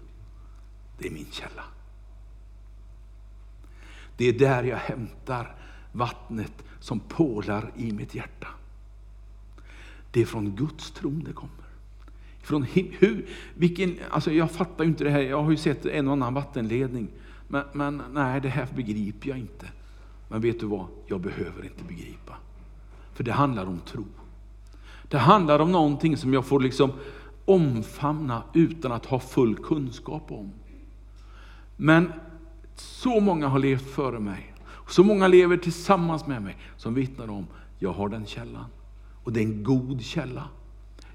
Det 0.99 1.07
är 1.07 1.11
min 1.11 1.31
källa. 1.31 1.65
Det 4.21 4.29
är 4.29 4.33
där 4.33 4.63
jag 4.63 4.77
hämtar 4.77 5.55
vattnet 5.93 6.53
som 6.81 7.01
pålar 7.01 7.73
i 7.77 7.93
mitt 7.93 8.15
hjärta. 8.15 8.49
Det 10.11 10.23
är 10.23 10.27
från 10.27 10.57
Guds 10.57 10.91
tron 10.91 11.25
det 11.27 11.33
kommer. 11.33 11.65
Från 12.43 12.63
hur, 12.63 13.27
vilken, 13.55 13.99
alltså 14.11 14.33
jag 14.33 14.51
fattar 14.51 14.85
ju 14.85 14.91
inte 14.91 15.05
det 15.05 15.11
här, 15.11 15.21
jag 15.21 15.43
har 15.43 15.51
ju 15.51 15.57
sett 15.57 15.87
en 15.87 16.07
och 16.07 16.13
annan 16.13 16.35
vattenledning. 16.35 17.09
Men, 17.49 17.65
men 17.73 18.03
nej, 18.13 18.41
det 18.41 18.49
här 18.49 18.69
begriper 18.75 19.29
jag 19.29 19.39
inte. 19.39 19.67
Men 20.29 20.41
vet 20.41 20.61
du 20.61 20.67
vad? 20.67 20.87
Jag 21.07 21.21
behöver 21.21 21.65
inte 21.65 21.85
begripa. 21.85 22.37
För 23.15 23.25
det 23.25 23.33
handlar 23.33 23.67
om 23.67 23.81
tro. 23.87 24.05
Det 25.09 25.19
handlar 25.19 25.59
om 25.59 25.73
någonting 25.73 26.17
som 26.17 26.35
jag 26.35 26.45
får 26.45 26.61
liksom 26.61 26.93
omfamna 27.45 28.43
utan 28.55 28.93
att 28.93 29.07
ha 29.07 29.21
full 29.21 29.57
kunskap 29.57 30.33
om. 30.33 30.53
Men 31.77 32.13
så 32.81 33.21
många 33.21 33.49
har 33.49 33.59
levt 33.59 33.91
före 33.91 34.21
mig. 34.21 34.55
Så 34.89 35.05
många 35.05 35.29
lever 35.29 35.57
tillsammans 35.57 36.27
med 36.27 36.43
mig 36.43 36.57
som 36.77 36.95
vittnar 36.95 37.31
om, 37.31 37.47
jag 37.79 37.93
har 37.93 38.09
den 38.09 38.27
källan. 38.27 38.67
Och 39.25 39.33
det 39.33 39.41
är 39.41 39.45
en 39.45 39.65
god 39.65 40.03
källa. 40.03 40.49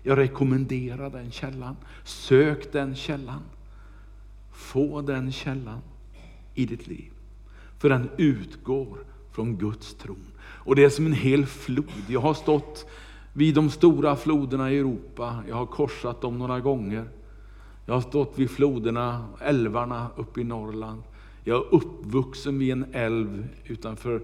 Jag 0.04 0.18
rekommenderar 0.18 1.10
den 1.10 1.32
källan. 1.32 1.76
Sök 2.04 2.72
den 2.72 2.96
källan. 2.96 3.42
Få 4.52 5.02
den 5.02 5.32
källan 5.32 5.80
i 6.54 6.66
ditt 6.66 6.88
liv. 6.88 7.12
För 7.78 7.90
den 7.90 8.10
utgår 8.18 8.98
från 9.32 9.58
Guds 9.58 9.94
tron. 9.94 10.26
Och 10.42 10.76
det 10.76 10.84
är 10.84 10.90
som 10.90 11.06
en 11.06 11.14
hel 11.14 11.46
flod. 11.46 12.04
Jag 12.08 12.20
har 12.20 12.34
stått 12.34 12.90
vid 13.34 13.56
de 13.56 13.70
stora 13.70 14.16
floderna 14.16 14.72
i 14.72 14.78
Europa. 14.78 15.44
Jag 15.50 15.56
har 15.56 15.66
korsat 15.66 16.22
dem 16.22 16.38
några 16.38 16.60
gånger. 16.60 17.10
Jag 17.86 17.94
har 17.94 18.02
stått 18.02 18.34
vid 18.40 18.52
floderna, 18.52 19.28
älvarna 19.42 20.08
uppe 20.16 20.42
i 20.42 20.44
Norrland. 20.44 21.04
Jag 21.48 21.58
är 21.58 21.74
uppvuxen 21.74 22.60
vid 22.60 22.72
en 22.72 22.86
älv 22.94 23.48
utanför 23.66 24.22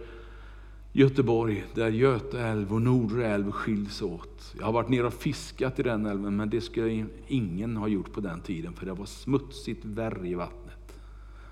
Göteborg, 0.91 1.63
där 1.73 1.89
Göta 1.89 2.39
älv 2.39 2.73
och 2.73 2.81
Nordre 2.81 3.27
älv 3.27 3.51
skiljs 3.51 4.01
åt. 4.01 4.55
Jag 4.59 4.65
har 4.65 4.71
varit 4.71 4.89
nere 4.89 5.07
och 5.07 5.13
fiskat 5.13 5.79
i 5.79 5.83
den 5.83 6.05
älven, 6.05 6.35
men 6.35 6.49
det 6.49 6.61
skulle 6.61 7.05
ingen 7.27 7.77
ha 7.77 7.87
gjort 7.87 8.13
på 8.13 8.21
den 8.21 8.41
tiden, 8.41 8.73
för 8.73 8.85
det 8.85 8.93
var 8.93 9.05
smutsigt 9.05 9.85
värre 9.85 10.27
i 10.27 10.33
vattnet. 10.33 10.99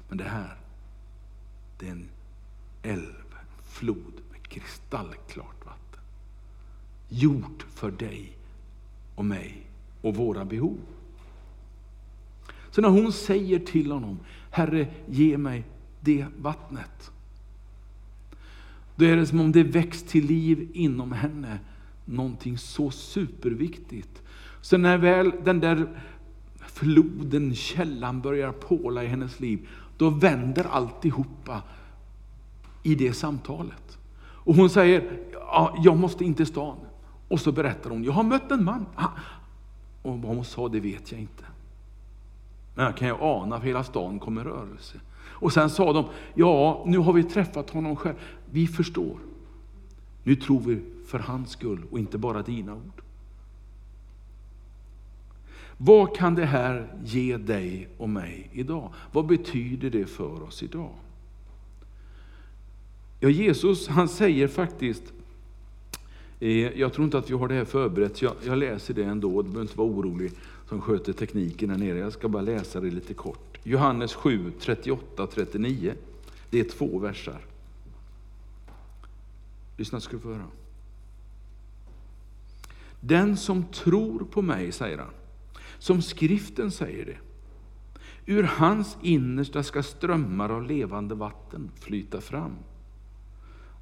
Men 0.10 0.18
det 0.18 0.24
här, 0.24 0.58
det 1.80 1.88
är 1.88 1.92
en 1.92 2.10
älv, 2.84 3.26
en 3.32 3.64
flod 3.64 4.14
med 4.32 4.44
kristallklart 4.48 5.66
vatten. 5.66 6.02
Gjort 7.10 7.66
för 7.70 7.92
dig 7.92 8.38
och 9.16 9.26
mig 9.26 9.68
och 10.02 10.16
våra 10.16 10.46
behov. 10.46 10.78
Så 12.72 12.82
när 12.82 12.90
hon 12.90 13.12
säger 13.12 13.60
till 13.60 13.92
honom, 13.92 14.20
Herre, 14.50 14.88
ge 15.08 15.38
mig 15.38 15.64
det 16.00 16.26
vattnet. 16.38 17.12
Då 18.96 19.06
är 19.06 19.16
det 19.16 19.26
som 19.26 19.40
om 19.40 19.52
det 19.52 19.64
väcks 19.64 20.04
till 20.04 20.26
liv 20.26 20.70
inom 20.74 21.12
henne, 21.12 21.60
någonting 22.06 22.58
så 22.58 22.92
superviktigt. 22.92 24.22
Så 24.62 24.78
när 24.78 24.98
väl 24.98 25.32
den 25.44 25.60
där 25.60 25.88
floden, 26.60 27.56
källan 27.56 28.22
börjar 28.22 28.52
påla 28.52 29.04
i 29.04 29.08
hennes 29.08 29.40
liv, 29.40 29.68
då 29.98 30.10
vänder 30.10 30.64
alltihopa 30.64 31.62
i 32.84 32.96
det 32.96 33.14
samtalet. 33.14 33.98
Och 34.20 34.56
hon 34.56 34.70
säger, 34.70 35.20
ja, 35.32 35.76
jag 35.84 35.98
måste 35.98 36.26
in 36.26 36.34
till 36.34 36.46
stan. 36.46 36.78
Och 37.28 37.40
så 37.40 37.52
berättar 37.52 37.90
hon, 37.90 38.04
jag 38.04 38.12
har 38.12 38.24
mött 38.24 38.52
en 38.52 38.64
man. 38.64 38.86
Och 40.02 40.22
vad 40.22 40.36
hon 40.36 40.46
sa, 40.46 40.70
det 40.70 40.80
vet 40.80 41.12
jag 41.12 41.22
inte. 41.22 41.44
Men 42.80 42.86
jag 42.86 42.98
kan 42.98 43.08
ju 43.08 43.16
ana, 43.20 43.60
för 43.60 43.68
hela 43.68 43.84
stan 43.84 44.20
kommer 44.20 44.44
rörelse. 44.44 45.00
Och 45.20 45.54
sen 45.54 45.70
sa 45.70 45.94
de, 45.94 46.06
ja, 46.34 46.84
nu 46.88 46.98
har 46.98 47.14
vi 47.14 47.24
träffat 47.24 47.70
honom 47.70 47.96
själv. 47.96 48.16
Vi 48.52 48.68
förstår. 48.68 49.18
Nu 50.24 50.36
tror 50.36 50.60
vi 50.60 50.82
för 51.08 51.20
hans 51.20 51.52
skull 51.52 51.86
och 51.92 52.00
inte 52.00 52.18
bara 52.18 52.42
dina 52.42 52.74
ord. 52.74 53.02
Vad 55.78 56.16
kan 56.16 56.36
det 56.36 56.46
här 56.46 56.94
ge 57.06 57.38
dig 57.38 57.88
och 57.98 58.10
mig 58.10 58.50
idag? 58.54 58.94
Vad 59.12 59.26
betyder 59.26 59.90
det 59.90 60.06
för 60.06 60.44
oss 60.44 60.64
idag? 60.64 60.92
Ja, 63.20 63.30
Jesus 63.30 63.88
han 63.88 64.08
säger 64.08 64.48
faktiskt, 64.48 65.04
eh, 66.40 66.80
jag 66.80 66.94
tror 66.94 67.06
inte 67.06 67.18
att 67.18 67.30
vi 67.30 67.34
har 67.34 67.48
det 67.48 67.56
här 67.56 67.66
förberett, 67.66 68.22
jag, 68.22 68.34
jag 68.46 68.58
läser 68.58 68.94
det 68.94 69.04
ändå, 69.04 69.42
du 69.42 69.50
behöver 69.50 69.62
inte 69.62 69.78
vara 69.78 69.88
orolig 69.88 70.32
som 70.70 70.82
sköter 70.82 71.14
tekniken 71.14 71.70
här 71.70 71.78
nere. 71.78 71.98
Jag 71.98 72.14
ska 72.14 72.28
bara 72.30 72.42
läsa 72.42 72.80
det 72.80 72.90
lite 72.90 73.14
kort. 73.14 73.60
Johannes 73.64 74.14
7, 74.14 74.52
38-39. 74.60 75.94
Det 76.50 76.60
är 76.60 76.64
två 76.64 77.00
versar. 77.00 77.42
Lyssna 79.78 80.00
ska 80.00 80.16
du 80.16 80.20
få 80.20 80.34
höra. 80.34 80.48
Den 83.02 83.38
som 83.38 83.64
tror 83.64 84.20
på 84.20 84.42
mig, 84.42 84.72
säger 84.72 84.98
han, 84.98 85.14
som 85.80 86.02
skriften 86.02 86.72
säger 86.72 87.06
det, 87.06 87.18
ur 88.26 88.44
hans 88.44 88.98
innersta 89.02 89.64
ska 89.64 89.84
strömmar 89.84 90.50
av 90.50 90.64
levande 90.64 91.16
vatten 91.16 91.72
flyta 91.76 92.22
fram. 92.22 92.56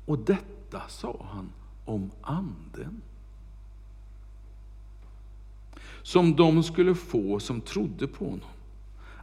Och 0.05 0.19
detta 0.19 0.81
sa 0.87 1.25
han 1.31 1.49
om 1.85 2.11
anden. 2.21 3.01
Som 6.07 6.35
de 6.35 6.63
skulle 6.63 6.95
få 6.95 7.39
som 7.39 7.61
trodde 7.61 8.07
på 8.07 8.25
honom. 8.25 8.49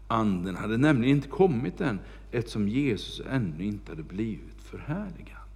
Anden 0.08 0.56
hade 0.56 0.76
nämligen 0.76 1.16
inte 1.16 1.28
kommit 1.28 1.80
än, 1.80 2.00
eftersom 2.30 2.68
Jesus 2.68 3.22
ännu 3.30 3.64
inte 3.64 3.92
hade 3.92 4.02
blivit 4.02 4.62
förhärligad. 4.62 5.48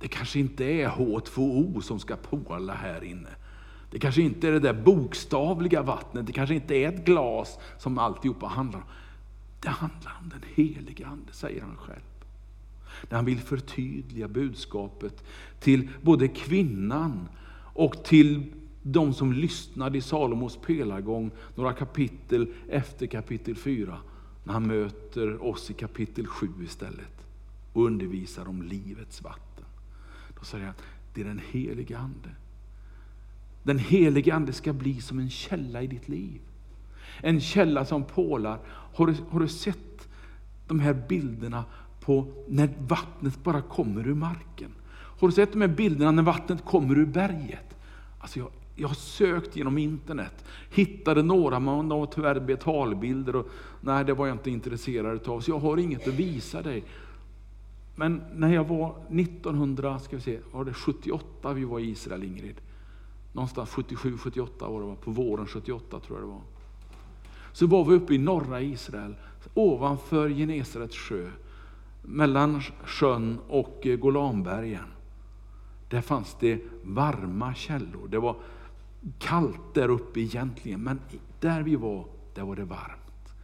Det 0.00 0.08
kanske 0.08 0.38
inte 0.38 0.64
är 0.64 0.88
H2O 0.88 1.80
som 1.80 1.98
ska 1.98 2.16
påla 2.16 2.74
här 2.74 3.04
inne. 3.04 3.28
Det 3.90 3.98
kanske 3.98 4.22
inte 4.22 4.48
är 4.48 4.52
det 4.52 4.60
där 4.60 4.82
bokstavliga 4.82 5.82
vattnet, 5.82 6.26
det 6.26 6.32
kanske 6.32 6.54
inte 6.54 6.74
är 6.74 6.88
ett 6.88 7.04
glas 7.04 7.58
som 7.78 7.98
alltihopa 7.98 8.46
handlar 8.46 8.78
om. 8.78 8.86
Det 9.60 9.68
handlar 9.68 10.18
om 10.22 10.28
den 10.28 10.42
helige 10.54 11.06
Ande, 11.06 11.32
säger 11.32 11.62
han 11.62 11.76
själv. 11.76 12.24
När 13.08 13.16
han 13.16 13.24
vill 13.24 13.40
förtydliga 13.40 14.28
budskapet 14.28 15.24
till 15.60 15.88
både 16.02 16.28
kvinnan 16.28 17.28
och 17.74 18.04
till 18.04 18.52
de 18.82 19.14
som 19.14 19.32
lyssnade 19.32 19.98
i 19.98 20.00
Salomos 20.00 20.56
pelargång 20.56 21.30
några 21.54 21.72
kapitel 21.72 22.52
efter 22.68 23.06
kapitel 23.06 23.56
4. 23.56 23.98
När 24.44 24.52
han 24.52 24.66
möter 24.66 25.44
oss 25.44 25.70
i 25.70 25.74
kapitel 25.74 26.26
7 26.26 26.48
istället 26.64 27.26
och 27.72 27.84
undervisar 27.84 28.48
om 28.48 28.62
livets 28.62 29.22
vatten. 29.22 29.64
Då 30.38 30.44
säger 30.44 30.64
han, 30.64 30.74
det 31.14 31.20
är 31.20 31.24
den 31.24 31.40
helige 31.50 31.98
Ande. 31.98 32.30
Den 33.62 33.78
helige 33.78 34.34
Ande 34.34 34.52
ska 34.52 34.72
bli 34.72 35.00
som 35.00 35.18
en 35.18 35.30
källa 35.30 35.82
i 35.82 35.86
ditt 35.86 36.08
liv. 36.08 36.40
En 37.20 37.40
källa 37.40 37.84
som 37.84 38.04
pålar. 38.04 38.58
Har 38.94 39.06
du, 39.06 39.14
har 39.30 39.40
du 39.40 39.48
sett 39.48 40.08
de 40.66 40.80
här 40.80 40.94
bilderna 41.08 41.64
på 42.00 42.32
när 42.48 42.70
vattnet 42.78 43.44
bara 43.44 43.62
kommer 43.62 44.06
ur 44.06 44.14
marken? 44.14 44.70
Har 44.90 45.28
du 45.28 45.34
sett 45.34 45.52
de 45.52 45.60
här 45.60 45.68
bilderna 45.68 46.10
när 46.10 46.22
vattnet 46.22 46.64
kommer 46.64 46.98
ur 46.98 47.06
berget? 47.06 47.76
Alltså 48.18 48.38
jag, 48.38 48.48
jag 48.78 48.88
har 48.88 48.94
sökt 48.94 49.56
genom 49.56 49.78
internet, 49.78 50.44
hittade 50.70 51.22
några, 51.22 51.60
men 51.60 51.88
de 51.88 52.00
var 52.00 52.06
tyvärr 52.06 52.40
betalbilder. 52.40 53.36
Och, 53.36 53.46
nej, 53.80 54.04
det 54.04 54.14
var 54.14 54.26
jag 54.26 54.34
inte 54.34 54.50
intresserad 54.50 55.28
av, 55.28 55.40
så 55.40 55.50
jag 55.50 55.58
har 55.58 55.76
inget 55.76 56.08
att 56.08 56.14
visa 56.14 56.62
dig. 56.62 56.84
Men 57.94 58.22
när 58.34 58.54
jag 58.54 58.64
var 58.64 58.94
1978, 59.10 61.52
vi 61.52 61.64
var 61.64 61.78
i 61.78 61.90
Israel 61.90 62.24
Ingrid, 62.24 62.60
någonstans 63.32 63.70
77, 63.70 64.18
78 64.18 64.68
var 64.68 64.90
det, 64.90 64.96
på 64.96 65.10
våren 65.10 65.46
78 65.46 66.00
tror 66.00 66.18
jag 66.18 66.28
det 66.28 66.32
var. 66.32 66.42
Så 67.52 67.66
var 67.66 67.84
vi 67.84 67.94
uppe 67.94 68.14
i 68.14 68.18
norra 68.18 68.60
Israel, 68.60 69.14
ovanför 69.54 70.28
Genesarets 70.28 70.96
sjö, 70.96 71.30
mellan 72.02 72.60
sjön 72.84 73.38
och 73.48 73.86
eh, 73.86 73.96
Golanbergen. 73.96 74.86
Där 75.88 76.00
fanns 76.00 76.36
det 76.40 76.60
varma 76.82 77.54
källor. 77.54 78.08
Det 78.08 78.18
var 78.18 78.36
kallt 79.18 79.74
där 79.74 79.88
uppe 79.88 80.20
egentligen, 80.20 80.82
men 80.82 81.00
där 81.40 81.62
vi 81.62 81.76
var, 81.76 82.04
där 82.34 82.42
var 82.42 82.56
det 82.56 82.64
varmt. 82.64 83.34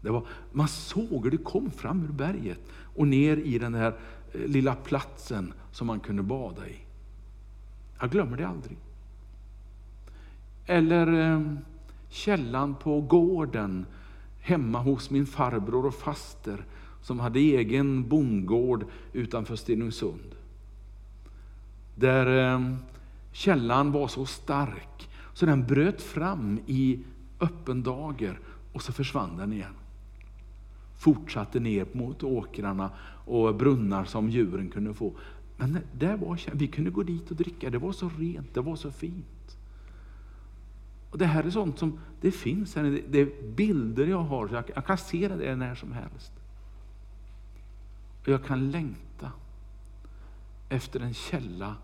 Det 0.00 0.10
var, 0.10 0.26
man 0.52 0.68
såg 0.68 1.24
hur 1.24 1.30
det 1.30 1.36
kom 1.36 1.70
fram 1.70 2.04
ur 2.04 2.12
berget 2.12 2.60
och 2.96 3.08
ner 3.08 3.36
i 3.36 3.58
den 3.58 3.74
här 3.74 3.96
eh, 4.32 4.40
lilla 4.40 4.74
platsen 4.74 5.52
som 5.72 5.86
man 5.86 6.00
kunde 6.00 6.22
bada 6.22 6.68
i. 6.68 6.76
Jag 8.00 8.10
glömmer 8.10 8.36
det 8.36 8.48
aldrig. 8.48 8.76
Eller 10.66 11.32
eh, 11.32 11.42
källan 12.08 12.74
på 12.74 13.00
gården 13.00 13.86
hemma 14.40 14.78
hos 14.78 15.10
min 15.10 15.26
farbror 15.26 15.86
och 15.86 15.94
faster 15.94 16.64
som 17.02 17.20
hade 17.20 17.38
egen 17.38 18.08
bondgård 18.08 18.86
utanför 19.12 19.56
Stenungsund. 19.56 20.34
Där 21.94 22.52
eh, 22.54 22.74
källan 23.34 23.92
var 23.92 24.08
så 24.08 24.26
stark 24.26 25.08
så 25.32 25.46
den 25.46 25.66
bröt 25.66 26.02
fram 26.02 26.60
i 26.66 27.04
öppen 27.40 27.82
dager 27.82 28.40
och 28.72 28.82
så 28.82 28.92
försvann 28.92 29.36
den 29.36 29.52
igen. 29.52 29.74
Fortsatte 30.96 31.60
ner 31.60 31.86
mot 31.92 32.22
åkrarna 32.22 32.90
och 33.24 33.54
brunnar 33.54 34.04
som 34.04 34.30
djuren 34.30 34.70
kunde 34.70 34.94
få. 34.94 35.12
Men 35.56 35.78
där 35.92 36.16
var, 36.16 36.40
vi 36.52 36.66
kunde 36.66 36.90
gå 36.90 37.02
dit 37.02 37.30
och 37.30 37.36
dricka, 37.36 37.70
det 37.70 37.78
var 37.78 37.92
så 37.92 38.10
rent, 38.18 38.54
det 38.54 38.60
var 38.60 38.76
så 38.76 38.90
fint. 38.90 39.58
Och 41.10 41.18
Det 41.18 41.26
här 41.26 41.44
är 41.44 41.50
sånt 41.50 41.78
som 41.78 41.98
det 42.20 42.30
finns 42.30 42.76
här, 42.76 43.02
det 43.08 43.18
är 43.18 43.52
bilder 43.54 44.06
jag 44.06 44.22
har, 44.22 44.48
så 44.48 44.54
jag, 44.54 44.64
jag 44.74 44.86
kan 44.86 44.98
se 44.98 45.28
det 45.28 45.56
när 45.56 45.74
som 45.74 45.92
helst. 45.92 46.32
Och 48.22 48.28
jag 48.28 48.44
kan 48.44 48.70
längta 48.70 49.32
efter 50.68 51.00
en 51.00 51.14
källa 51.14 51.76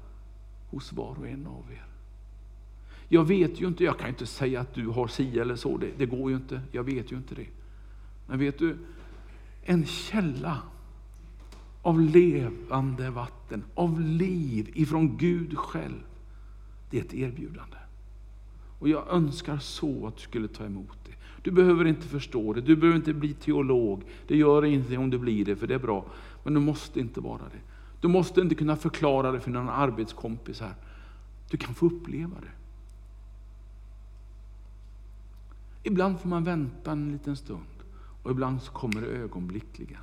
hos 0.71 0.93
var 0.93 1.19
och 1.19 1.29
en 1.29 1.47
av 1.47 1.65
er. 1.73 1.85
Jag 3.09 3.25
vet 3.25 3.61
ju 3.61 3.67
inte, 3.67 3.85
jag 3.85 3.99
kan 3.99 4.09
inte 4.09 4.27
säga 4.27 4.61
att 4.61 4.75
du 4.75 4.87
har 4.87 5.09
si 5.09 5.39
eller 5.39 5.57
så, 5.57 5.77
det, 5.77 5.91
det 5.99 6.07
går 6.07 6.31
ju 6.31 6.37
inte, 6.37 6.61
jag 6.73 6.85
vet 6.85 7.13
ju 7.13 7.17
inte 7.17 7.35
det. 7.35 7.47
Men 8.27 8.39
vet 8.39 8.59
du, 8.59 8.77
en 9.63 9.87
källa 9.87 10.63
av 11.83 12.01
levande 12.01 13.11
vatten, 13.11 13.65
av 13.75 14.01
liv 14.01 14.71
ifrån 14.75 15.17
Gud 15.17 15.59
själv, 15.59 16.05
det 16.91 16.99
är 16.99 17.03
ett 17.03 17.15
erbjudande. 17.15 17.77
Och 18.79 18.89
jag 18.89 19.09
önskar 19.09 19.59
så 19.59 20.07
att 20.07 20.17
du 20.17 20.23
skulle 20.23 20.49
ta 20.49 20.65
emot 20.65 20.99
det. 21.05 21.13
Du 21.43 21.51
behöver 21.51 21.85
inte 21.85 22.07
förstå 22.07 22.53
det, 22.53 22.61
du 22.61 22.77
behöver 22.77 22.97
inte 22.97 23.13
bli 23.13 23.35
teolog. 23.35 24.03
Det 24.27 24.37
gör 24.37 24.65
ingenting 24.65 24.99
om 24.99 25.11
du 25.11 25.19
blir 25.19 25.45
det, 25.45 25.57
för 25.57 25.67
det 25.67 25.75
är 25.75 25.79
bra. 25.79 26.05
Men 26.45 26.55
du 26.55 26.61
måste 26.61 27.01
inte 27.01 27.21
vara 27.21 27.43
det. 27.43 27.70
Du 28.01 28.09
måste 28.09 28.41
inte 28.41 28.55
kunna 28.55 28.77
förklara 28.77 29.33
det 29.33 29.41
för 29.41 29.51
någon 29.51 29.69
arbetskompis 29.69 30.61
här. 30.61 30.75
Du 31.51 31.57
kan 31.57 31.75
få 31.75 31.87
uppleva 31.87 32.37
det. 32.41 32.53
Ibland 35.83 36.21
får 36.21 36.29
man 36.29 36.45
vänta 36.45 36.93
en 36.93 37.13
liten 37.13 37.37
stund 37.37 37.65
och 38.23 38.31
ibland 38.31 38.63
så 38.63 38.73
kommer 38.73 39.01
det 39.01 39.07
ögonblickligen. 39.07 40.01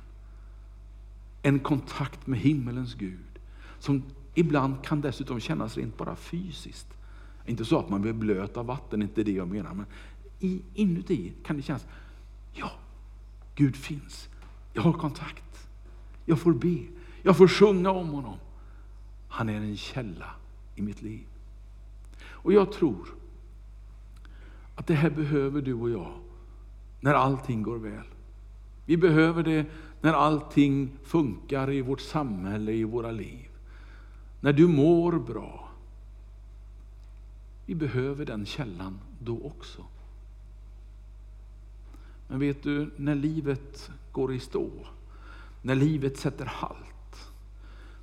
En 1.42 1.58
kontakt 1.58 2.26
med 2.26 2.38
himmelens 2.38 2.94
Gud 2.94 3.38
som 3.78 4.02
ibland 4.34 4.84
kan 4.84 5.00
dessutom 5.00 5.40
kännas 5.40 5.76
rent 5.76 5.96
bara 5.96 6.16
fysiskt. 6.16 6.88
Inte 7.46 7.64
så 7.64 7.78
att 7.78 7.88
man 7.88 8.02
blir 8.02 8.12
blöt 8.12 8.56
av 8.56 8.66
vatten, 8.66 9.02
inte 9.02 9.22
det 9.22 9.32
jag 9.32 9.48
menar. 9.48 9.74
Men 9.74 9.86
inuti 10.74 11.32
kan 11.44 11.56
det 11.56 11.62
kännas, 11.62 11.86
ja, 12.52 12.70
Gud 13.54 13.76
finns. 13.76 14.28
Jag 14.72 14.82
har 14.82 14.92
kontakt. 14.92 15.68
Jag 16.24 16.38
får 16.38 16.52
be. 16.52 16.97
Jag 17.28 17.36
får 17.36 17.48
sjunga 17.48 17.90
om 17.90 18.08
honom. 18.08 18.36
Han 19.28 19.48
är 19.48 19.56
en 19.56 19.76
källa 19.76 20.30
i 20.74 20.82
mitt 20.82 21.02
liv. 21.02 21.26
Och 22.20 22.52
jag 22.52 22.72
tror 22.72 23.08
att 24.74 24.86
det 24.86 24.94
här 24.94 25.10
behöver 25.10 25.62
du 25.62 25.74
och 25.74 25.90
jag 25.90 26.12
när 27.00 27.14
allting 27.14 27.62
går 27.62 27.78
väl. 27.78 28.04
Vi 28.84 28.96
behöver 28.96 29.42
det 29.42 29.66
när 30.00 30.12
allting 30.12 30.90
funkar 31.04 31.70
i 31.70 31.80
vårt 31.80 32.00
samhälle, 32.00 32.72
i 32.72 32.84
våra 32.84 33.10
liv. 33.10 33.48
När 34.40 34.52
du 34.52 34.66
mår 34.66 35.12
bra. 35.12 35.68
Vi 37.66 37.74
behöver 37.74 38.24
den 38.24 38.46
källan 38.46 39.00
då 39.20 39.40
också. 39.44 39.84
Men 42.28 42.38
vet 42.40 42.62
du, 42.62 42.90
när 42.96 43.14
livet 43.14 43.90
går 44.12 44.32
i 44.32 44.40
stå, 44.40 44.70
när 45.62 45.74
livet 45.74 46.18
sätter 46.18 46.46
halt, 46.46 46.78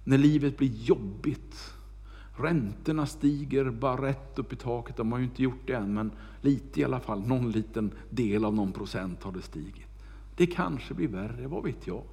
när 0.05 0.17
livet 0.17 0.57
blir 0.57 0.73
jobbigt, 0.73 1.73
räntorna 2.37 3.05
stiger 3.05 3.69
bara 3.69 4.07
rätt 4.07 4.39
upp 4.39 4.53
i 4.53 4.55
taket, 4.55 4.97
de 4.97 5.11
har 5.11 5.19
ju 5.19 5.25
inte 5.25 5.43
gjort 5.43 5.67
det 5.67 5.73
än, 5.73 5.93
men 5.93 6.11
lite 6.41 6.81
i 6.81 6.83
alla 6.83 6.99
fall, 6.99 7.27
någon 7.27 7.51
liten 7.51 7.91
del 8.09 8.45
av 8.45 8.53
någon 8.53 8.71
procent 8.71 9.23
har 9.23 9.31
det 9.31 9.41
stigit. 9.41 9.87
Det 10.35 10.47
kanske 10.47 10.93
blir 10.93 11.07
värre, 11.07 11.47
vad 11.47 11.63
vet 11.63 11.87
jag? 11.87 12.03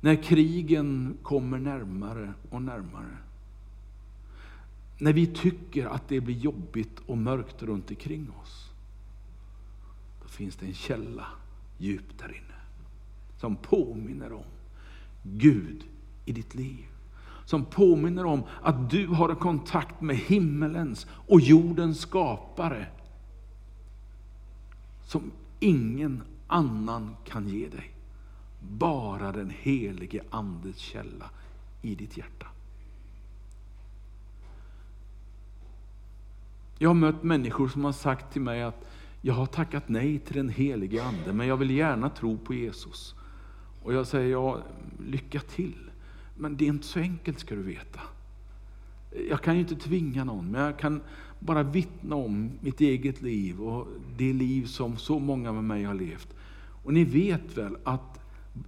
När 0.00 0.22
krigen 0.22 1.16
kommer 1.22 1.58
närmare 1.58 2.32
och 2.50 2.62
närmare. 2.62 3.16
När 4.98 5.12
vi 5.12 5.26
tycker 5.26 5.86
att 5.86 6.08
det 6.08 6.20
blir 6.20 6.36
jobbigt 6.36 7.00
och 7.06 7.18
mörkt 7.18 7.62
runt 7.62 7.90
omkring 7.90 8.30
oss. 8.42 8.70
Då 10.22 10.28
finns 10.28 10.56
det 10.56 10.66
en 10.66 10.74
källa 10.74 11.26
djupt 11.78 12.18
där 12.18 12.28
inne. 12.28 12.60
Som 13.40 13.56
påminner 13.56 14.32
om 14.32 14.44
Gud 15.22 15.84
i 16.24 16.32
ditt 16.32 16.54
liv. 16.54 16.86
Som 17.44 17.64
påminner 17.64 18.24
om 18.26 18.42
att 18.62 18.90
du 18.90 19.06
har 19.06 19.34
kontakt 19.34 20.00
med 20.00 20.16
himmelens 20.16 21.06
och 21.28 21.40
jordens 21.40 22.00
skapare. 22.00 22.86
Som 25.04 25.30
ingen 25.60 26.22
annan 26.46 27.16
kan 27.24 27.48
ge 27.48 27.68
dig. 27.68 27.94
Bara 28.60 29.32
den 29.32 29.50
helige 29.50 30.22
Andes 30.30 30.76
källa 30.76 31.30
i 31.82 31.94
ditt 31.94 32.16
hjärta. 32.16 32.46
Jag 36.78 36.88
har 36.88 36.94
mött 36.94 37.22
människor 37.22 37.68
som 37.68 37.84
har 37.84 37.92
sagt 37.92 38.32
till 38.32 38.42
mig 38.42 38.62
att 38.62 38.86
jag 39.20 39.34
har 39.34 39.46
tackat 39.46 39.88
nej 39.88 40.18
till 40.18 40.36
den 40.36 40.48
helige 40.48 41.04
Ande, 41.04 41.32
men 41.32 41.46
jag 41.46 41.56
vill 41.56 41.70
gärna 41.70 42.10
tro 42.10 42.38
på 42.38 42.54
Jesus. 42.54 43.14
Och 43.82 43.94
jag 43.94 44.06
säger, 44.06 44.30
ja, 44.30 44.62
lycka 45.06 45.40
till. 45.40 45.90
Men 46.36 46.56
det 46.56 46.64
är 46.64 46.68
inte 46.68 46.86
så 46.86 46.98
enkelt 46.98 47.38
ska 47.38 47.54
du 47.54 47.62
veta. 47.62 48.00
Jag 49.28 49.42
kan 49.42 49.54
ju 49.54 49.60
inte 49.60 49.76
tvinga 49.76 50.24
någon, 50.24 50.50
men 50.50 50.60
jag 50.60 50.78
kan 50.78 51.00
bara 51.38 51.62
vittna 51.62 52.16
om 52.16 52.50
mitt 52.60 52.80
eget 52.80 53.22
liv 53.22 53.60
och 53.60 53.88
det 54.16 54.32
liv 54.32 54.66
som 54.66 54.96
så 54.96 55.18
många 55.18 55.52
med 55.52 55.64
mig 55.64 55.84
har 55.84 55.94
levt. 55.94 56.28
Och 56.84 56.92
ni 56.92 57.04
vet 57.04 57.58
väl 57.58 57.76
att 57.84 58.20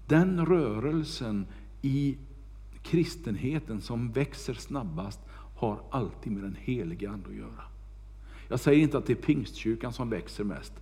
den 0.06 0.46
rörelsen 0.46 1.46
i 1.82 2.16
kristenheten 2.82 3.80
som 3.80 4.12
växer 4.12 4.54
snabbast 4.54 5.20
har 5.56 5.80
alltid 5.90 6.32
med 6.32 6.42
den 6.42 6.56
heliga 6.60 7.10
Ande 7.10 7.28
att 7.28 7.36
göra. 7.36 7.64
Jag 8.48 8.60
säger 8.60 8.82
inte 8.82 8.98
att 8.98 9.06
det 9.06 9.12
är 9.12 9.22
pingstkyrkan 9.22 9.92
som 9.92 10.10
växer 10.10 10.44
mest. 10.44 10.72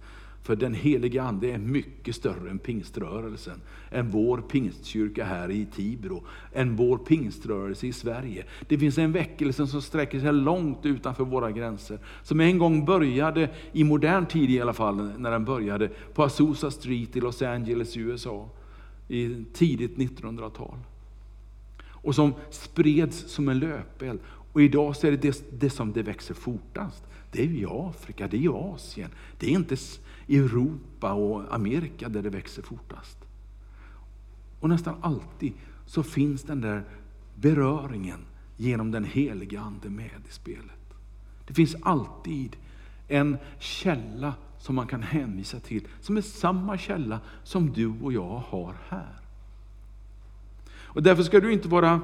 För 0.42 0.56
den 0.56 0.74
helige 0.74 1.22
Ande 1.22 1.52
är 1.52 1.58
mycket 1.58 2.16
större 2.16 2.50
än 2.50 2.58
pingströrelsen, 2.58 3.60
än 3.90 4.10
vår 4.10 4.38
pingstkyrka 4.38 5.24
här 5.24 5.50
i 5.50 5.66
Tibro, 5.66 6.24
än 6.52 6.76
vår 6.76 6.98
pingströrelse 6.98 7.86
i 7.86 7.92
Sverige. 7.92 8.44
Det 8.68 8.78
finns 8.78 8.98
en 8.98 9.12
väckelse 9.12 9.66
som 9.66 9.82
sträcker 9.82 10.20
sig 10.20 10.32
långt 10.32 10.86
utanför 10.86 11.24
våra 11.24 11.50
gränser, 11.50 11.98
som 12.22 12.40
en 12.40 12.58
gång 12.58 12.84
började, 12.84 13.50
i 13.72 13.84
modern 13.84 14.26
tid 14.26 14.50
i 14.50 14.60
alla 14.60 14.72
fall, 14.72 15.12
när 15.18 15.30
den 15.30 15.44
började, 15.44 15.88
på 16.14 16.22
Azusa 16.22 16.70
Street 16.70 17.16
i 17.16 17.20
Los 17.20 17.42
Angeles, 17.42 17.96
USA, 17.96 18.48
i 19.08 19.44
tidigt 19.52 19.96
1900-tal. 19.96 20.78
Och 22.02 22.14
som 22.14 22.34
spreds 22.50 23.32
som 23.32 23.48
en 23.48 23.58
löpeld. 23.58 24.20
Och 24.52 24.62
idag 24.62 24.96
så 24.96 25.06
är 25.06 25.10
det 25.10 25.16
det, 25.16 25.60
det 25.60 25.70
som 25.70 25.92
det 25.92 26.02
växer 26.02 26.34
fortast. 26.34 27.04
Det 27.30 27.42
är 27.42 27.46
i 27.46 27.66
Afrika, 27.68 28.28
det 28.28 28.36
är 28.36 28.40
i 28.40 28.48
Asien. 28.48 29.10
Det 29.38 29.46
är 29.46 29.50
inte 29.50 29.76
i 30.26 30.38
Europa 30.38 31.12
och 31.12 31.54
Amerika 31.54 32.08
där 32.08 32.22
det 32.22 32.30
växer 32.30 32.62
fortast. 32.62 33.18
Och 34.60 34.68
nästan 34.68 34.94
alltid 35.00 35.52
så 35.86 36.02
finns 36.02 36.42
den 36.42 36.60
där 36.60 36.84
beröringen 37.34 38.20
genom 38.56 38.90
den 38.90 39.04
heliga 39.04 39.60
Ande 39.60 39.90
med 39.90 40.20
i 40.28 40.32
spelet. 40.32 40.94
Det 41.46 41.54
finns 41.54 41.76
alltid 41.82 42.56
en 43.08 43.36
källa 43.58 44.34
som 44.58 44.74
man 44.74 44.86
kan 44.86 45.02
hänvisa 45.02 45.60
till, 45.60 45.88
som 46.00 46.16
är 46.16 46.20
samma 46.20 46.78
källa 46.78 47.20
som 47.44 47.72
du 47.72 47.92
och 48.02 48.12
jag 48.12 48.42
har 48.48 48.76
här. 48.88 49.20
Och 50.64 51.02
därför 51.02 51.22
ska 51.22 51.40
du 51.40 51.52
inte 51.52 51.68
vara 51.68 52.00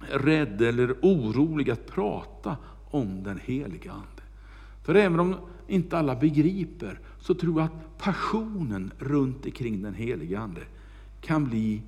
rädd 0.00 0.62
eller 0.62 0.96
orolig 1.02 1.70
att 1.70 1.86
prata 1.86 2.56
om 2.90 3.22
den 3.22 3.40
heliga 3.44 3.92
Ande. 3.92 4.22
För 4.82 4.94
även 4.94 5.20
om 5.20 5.36
inte 5.68 5.98
alla 5.98 6.16
begriper, 6.16 7.00
så 7.20 7.34
tror 7.34 7.60
jag 7.60 7.66
att 7.66 7.98
passionen 7.98 8.92
runt 8.98 9.44
omkring 9.44 9.82
den 9.82 9.94
heliga 9.94 10.40
Ande 10.40 10.60
kan 11.20 11.44
bli 11.44 11.82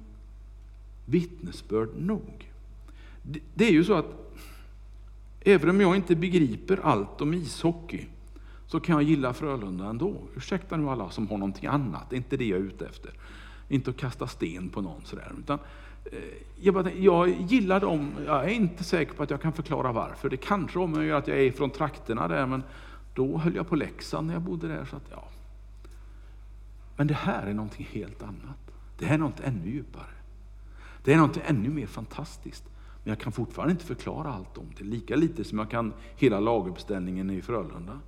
vittnesbörd 1.07 1.89
nog. 1.99 2.51
Det 3.55 3.69
är 3.69 3.73
ju 3.73 3.85
så 3.85 3.95
att 3.95 4.35
även 5.41 5.71
om 5.71 5.81
jag 5.81 5.97
inte 5.97 6.17
begriper 6.17 6.81
allt 6.83 7.21
om 7.21 7.35
ishockey, 7.35 8.07
så 8.67 8.81
kan 8.81 8.95
jag 8.95 9.03
gilla 9.03 9.35
Frölunda 9.35 9.87
ändå. 9.87 10.17
Ursäkta 10.37 10.77
nu 10.77 10.89
alla 10.89 11.11
som 11.11 11.29
har 11.29 11.39
någonting 11.39 11.67
annat, 11.67 12.11
det 12.11 12.17
är 12.17 12.19
inte 12.19 12.37
det 12.37 12.45
jag 12.45 12.61
är 12.61 12.65
ute 12.65 12.87
efter. 12.87 13.11
Inte 13.69 13.91
att 13.91 13.97
kasta 13.97 14.27
sten 14.27 14.69
på 14.69 14.81
någon 14.81 15.01
sådär. 15.05 15.33
Utan, 15.39 15.59
Eh, 16.05 16.19
jag, 16.57 16.75
bara, 16.75 16.93
jag 16.93 17.29
gillar 17.29 17.81
dem, 17.81 18.13
jag 18.27 18.45
är 18.45 18.49
inte 18.49 18.85
säker 18.85 19.13
på 19.13 19.23
att 19.23 19.31
jag 19.31 19.41
kan 19.43 19.53
förklara 19.53 19.93
varför. 19.93 20.31
Det 20.31 20.37
kanske 20.37 20.79
har 20.79 20.87
med 20.87 21.15
att 21.15 21.29
jag 21.29 21.39
är 21.39 21.53
från 21.53 21.71
trakterna 21.71 22.29
där, 22.29 22.47
men 22.47 22.63
då 23.15 23.39
höll 23.39 23.55
jag 23.55 23.69
på 23.69 23.77
Leksand 23.77 24.27
när 24.27 24.35
jag 24.35 24.43
bodde 24.43 24.69
där. 24.69 24.85
Så 24.85 24.97
att, 24.97 25.07
ja. 25.11 25.25
Men 26.97 27.07
det 27.07 27.15
här 27.15 27.47
är 27.47 27.55
någonting 27.55 27.89
helt 27.93 28.23
annat. 28.23 28.73
Det 28.99 29.07
här 29.07 29.15
är 29.15 29.19
något 29.19 29.41
ännu 29.41 29.71
djupare. 29.71 30.13
Det 31.05 31.13
är 31.13 31.17
något 31.17 31.37
ännu 31.45 31.69
mer 31.69 31.87
fantastiskt. 31.87 32.65
Men 33.05 33.11
jag 33.11 33.19
kan 33.19 33.33
fortfarande 33.33 33.73
inte 33.73 33.85
förklara 33.85 34.33
allt 34.33 34.59
om 34.59 34.67
det, 34.79 34.85
lika 34.85 35.17
lite 35.17 35.45
som 35.45 35.59
jag 35.59 35.71
kan 35.71 35.93
hela 36.17 36.41
laguppställningen 36.41 37.31
i 37.31 37.43
Frölunda. 37.43 38.01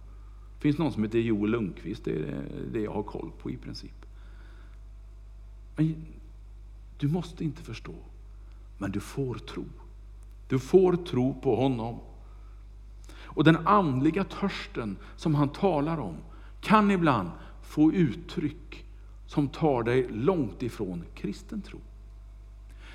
Det 0.54 0.60
finns 0.60 0.78
någon 0.78 0.92
som 0.92 1.02
heter 1.02 1.18
Joel 1.18 1.50
Lundqvist, 1.50 2.04
det 2.04 2.10
är 2.10 2.44
det 2.72 2.80
jag 2.80 2.92
har 2.92 3.02
koll 3.02 3.30
på 3.42 3.50
i 3.50 3.56
princip. 3.56 4.06
Men 5.76 6.06
du 7.04 7.08
måste 7.08 7.44
inte 7.44 7.62
förstå, 7.62 7.94
men 8.78 8.90
du 8.90 9.00
får 9.00 9.34
tro. 9.34 9.64
Du 10.48 10.58
får 10.58 10.96
tro 10.96 11.40
på 11.40 11.56
honom. 11.56 12.00
Och 13.10 13.44
den 13.44 13.66
andliga 13.66 14.24
törsten 14.24 14.96
som 15.16 15.34
han 15.34 15.48
talar 15.48 15.98
om 16.00 16.16
kan 16.60 16.90
ibland 16.90 17.30
få 17.62 17.92
uttryck 17.92 18.84
som 19.26 19.48
tar 19.48 19.82
dig 19.82 20.08
långt 20.08 20.62
ifrån 20.62 21.04
kristen 21.14 21.62
tro. 21.62 21.78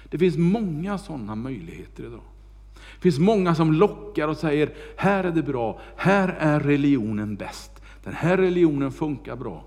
Det 0.09 0.17
finns 0.17 0.37
många 0.37 0.97
sådana 0.97 1.35
möjligheter 1.35 2.03
idag. 2.03 2.27
Det 2.73 3.01
finns 3.01 3.19
många 3.19 3.55
som 3.55 3.73
lockar 3.73 4.27
och 4.27 4.37
säger, 4.37 4.73
här 4.97 5.23
är 5.23 5.31
det 5.31 5.43
bra, 5.43 5.79
här 5.95 6.27
är 6.27 6.59
religionen 6.59 7.35
bäst. 7.35 7.81
Den 8.03 8.13
här 8.13 8.37
religionen 8.37 8.91
funkar 8.91 9.35
bra. 9.35 9.65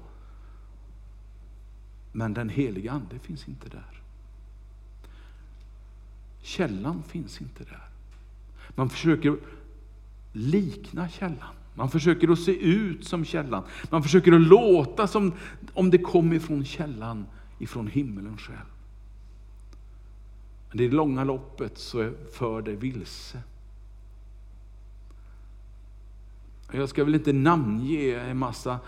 Men 2.12 2.34
den 2.34 2.48
heliga 2.48 2.92
Ande 2.92 3.18
finns 3.18 3.48
inte 3.48 3.68
där. 3.68 4.01
Källan 6.42 7.02
finns 7.02 7.40
inte 7.40 7.64
där. 7.64 7.88
Man 8.74 8.90
försöker 8.90 9.36
likna 10.32 11.08
källan. 11.08 11.54
Man 11.74 11.90
försöker 11.90 12.28
att 12.28 12.38
se 12.38 12.52
ut 12.52 13.04
som 13.04 13.24
källan. 13.24 13.64
Man 13.90 14.02
försöker 14.02 14.32
att 14.32 14.40
låta 14.40 15.06
som 15.06 15.32
om 15.74 15.90
det 15.90 15.98
kom 15.98 16.32
ifrån 16.32 16.64
källan, 16.64 17.26
ifrån 17.58 17.86
himmelen 17.86 18.38
själv. 18.38 18.58
Men 20.70 20.80
i 20.80 20.88
det 20.88 20.94
långa 20.94 21.24
loppet 21.24 21.78
så 21.78 22.12
för 22.32 22.62
det 22.62 22.76
vilse. 22.76 23.42
Jag 26.72 26.88
ska 26.88 27.04
väl 27.04 27.14
inte 27.14 27.32
namnge 27.32 28.20
en 28.20 28.38
massa 28.38 28.78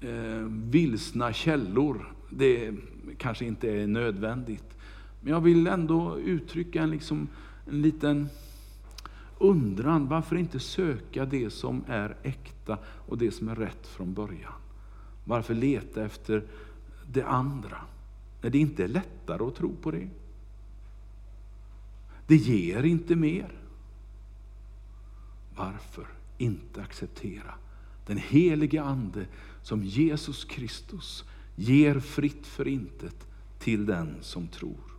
eh, 0.00 0.48
vilsna 0.48 1.32
källor. 1.32 2.14
Det 2.30 2.74
kanske 3.18 3.44
inte 3.44 3.70
är 3.70 3.86
nödvändigt. 3.86 4.78
Men 5.24 5.32
jag 5.32 5.40
vill 5.40 5.66
ändå 5.66 6.18
uttrycka 6.18 6.82
en, 6.82 6.90
liksom, 6.90 7.28
en 7.66 7.82
liten 7.82 8.28
undran, 9.38 10.08
varför 10.08 10.36
inte 10.36 10.60
söka 10.60 11.24
det 11.24 11.50
som 11.50 11.84
är 11.88 12.16
äkta 12.22 12.78
och 12.84 13.18
det 13.18 13.30
som 13.30 13.48
är 13.48 13.54
rätt 13.54 13.86
från 13.86 14.14
början? 14.14 14.52
Varför 15.24 15.54
leta 15.54 16.04
efter 16.04 16.44
det 17.12 17.22
andra, 17.22 17.76
när 18.42 18.50
det 18.50 18.58
inte 18.58 18.84
är 18.84 18.88
lättare 18.88 19.44
att 19.44 19.54
tro 19.54 19.76
på 19.76 19.90
det? 19.90 20.08
Det 22.26 22.36
ger 22.36 22.82
inte 22.82 23.16
mer. 23.16 23.52
Varför 25.56 26.06
inte 26.38 26.82
acceptera 26.82 27.54
den 28.06 28.18
helige 28.18 28.82
Ande 28.82 29.26
som 29.62 29.84
Jesus 29.84 30.44
Kristus 30.44 31.24
ger 31.56 32.00
fritt 32.00 32.46
för 32.46 32.68
intet 32.68 33.26
till 33.58 33.86
den 33.86 34.16
som 34.20 34.48
tror? 34.48 34.93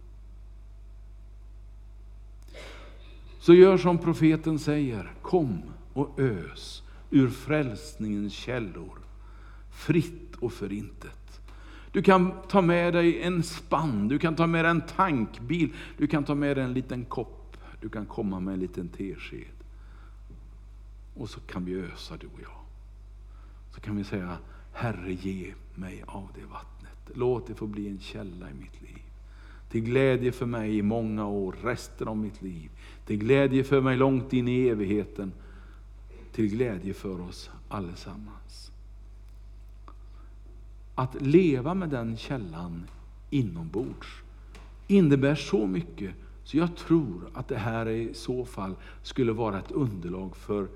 Så 3.46 3.54
gör 3.54 3.78
som 3.78 3.98
profeten 3.98 4.60
säger, 4.60 5.14
kom 5.22 5.62
och 5.94 6.20
ös 6.20 6.84
ur 7.10 7.30
frälsningens 7.30 8.34
källor, 8.34 9.00
fritt 9.72 10.36
och 10.36 10.54
förintet. 10.54 11.42
Du 11.92 12.02
kan 12.02 12.34
ta 12.50 12.62
med 12.62 12.94
dig 12.94 13.22
en 13.22 13.44
spann, 13.44 14.08
du 14.08 14.20
kan 14.20 14.36
ta 14.36 14.48
med 14.48 14.66
dig 14.66 14.72
en 14.72 14.82
tankbil, 14.82 15.74
du 15.98 16.08
kan 16.08 16.24
ta 16.24 16.36
med 16.36 16.58
dig 16.58 16.64
en 16.64 16.74
liten 16.74 17.06
kopp, 17.06 17.58
du 17.82 17.90
kan 17.90 18.06
komma 18.06 18.40
med 18.40 18.54
en 18.54 18.60
liten 18.60 18.90
tesked. 18.90 19.64
Och 21.16 21.30
så 21.30 21.40
kan 21.40 21.66
vi 21.66 21.76
ösa 21.76 22.18
du 22.18 22.28
och 22.28 22.42
jag. 22.42 22.66
Så 23.76 23.82
kan 23.82 23.98
vi 23.98 24.04
säga, 24.04 24.38
Herre 24.74 25.14
ge 25.14 25.54
mig 25.76 26.04
av 26.08 26.30
det 26.36 26.46
vattnet. 26.46 27.18
Låt 27.18 27.48
det 27.48 27.56
få 27.56 27.68
bli 27.68 27.90
en 27.90 28.00
källa 28.00 28.50
i 28.50 28.54
mitt 28.54 28.82
liv. 28.82 29.05
Till 29.70 29.82
glädje 29.82 30.32
för 30.32 30.46
mig 30.46 30.78
i 30.78 30.82
många 30.82 31.28
år, 31.28 31.56
resten 31.64 32.08
av 32.08 32.18
mitt 32.18 32.42
liv. 32.42 32.70
Till 33.06 33.18
glädje 33.18 33.64
för 33.64 33.82
mig 33.82 33.98
långt 33.98 34.34
in 34.34 34.48
i 34.48 34.68
evigheten. 34.68 35.32
Till 36.32 36.48
glädje 36.48 36.94
för 36.94 37.22
oss 37.22 37.50
allesammans. 37.68 38.72
Att 40.96 41.22
leva 41.22 41.74
med 41.74 41.90
den 41.90 42.18
källan 42.18 42.84
inombords 43.30 44.08
innebär 44.88 45.36
så 45.36 45.68
mycket 45.68 46.16
så 46.44 46.58
jag 46.58 46.76
tror 46.76 47.30
att 47.34 47.48
det 47.48 47.58
här 47.58 47.90
i 47.90 48.14
så 48.14 48.46
fall 48.46 48.76
skulle 49.04 49.32
vara 49.32 49.60
ett 49.60 49.72
underlag 49.72 50.36
för 50.36 50.68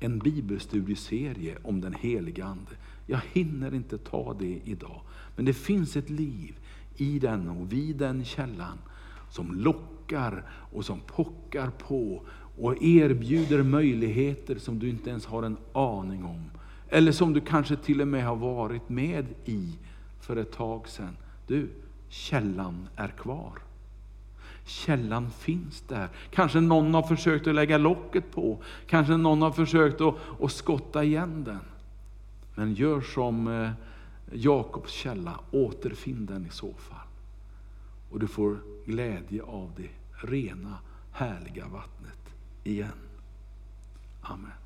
en 0.00 0.18
bibelstudieserie 0.18 1.58
om 1.62 1.80
den 1.80 1.94
heliga 1.94 2.44
Ande. 2.44 2.70
Jag 3.06 3.20
hinner 3.32 3.74
inte 3.74 3.98
ta 3.98 4.36
det 4.38 4.60
idag, 4.64 5.00
men 5.36 5.44
det 5.44 5.54
finns 5.54 5.96
ett 5.96 6.10
liv 6.10 6.54
i 6.96 7.18
den 7.18 7.48
och 7.48 7.72
vid 7.72 7.96
den 7.96 8.24
källan 8.24 8.78
som 9.30 9.54
lockar 9.54 10.44
och 10.50 10.84
som 10.84 11.00
pockar 11.00 11.70
på 11.70 12.22
och 12.58 12.82
erbjuder 12.82 13.62
möjligheter 13.62 14.56
som 14.58 14.78
du 14.78 14.88
inte 14.88 15.10
ens 15.10 15.26
har 15.26 15.42
en 15.42 15.56
aning 15.72 16.24
om. 16.24 16.50
Eller 16.88 17.12
som 17.12 17.32
du 17.32 17.40
kanske 17.40 17.76
till 17.76 18.00
och 18.00 18.08
med 18.08 18.24
har 18.24 18.36
varit 18.36 18.88
med 18.88 19.26
i 19.44 19.78
för 20.20 20.36
ett 20.36 20.52
tag 20.52 20.88
sedan. 20.88 21.16
Du, 21.46 21.68
källan 22.08 22.88
är 22.96 23.08
kvar. 23.08 23.52
Källan 24.64 25.30
finns 25.30 25.80
där. 25.80 26.08
Kanske 26.30 26.60
någon 26.60 26.94
har 26.94 27.02
försökt 27.02 27.46
att 27.46 27.54
lägga 27.54 27.78
locket 27.78 28.30
på. 28.30 28.58
Kanske 28.86 29.16
någon 29.16 29.42
har 29.42 29.50
försökt 29.50 30.00
att, 30.00 30.14
att 30.40 30.52
skotta 30.52 31.04
igen 31.04 31.44
den. 31.44 31.60
Men 32.54 32.74
gör 32.74 33.00
som 33.00 33.48
eh, 33.48 33.70
Jakobs 34.36 34.92
källa, 34.92 35.40
återfinn 35.50 36.26
den 36.26 36.46
i 36.46 36.50
så 36.50 36.74
fall. 36.74 37.08
Och 38.10 38.20
du 38.20 38.26
får 38.26 38.58
glädje 38.86 39.42
av 39.42 39.72
det 39.76 39.90
rena, 40.26 40.78
härliga 41.12 41.68
vattnet 41.68 42.34
igen. 42.64 42.98
Amen. 44.22 44.63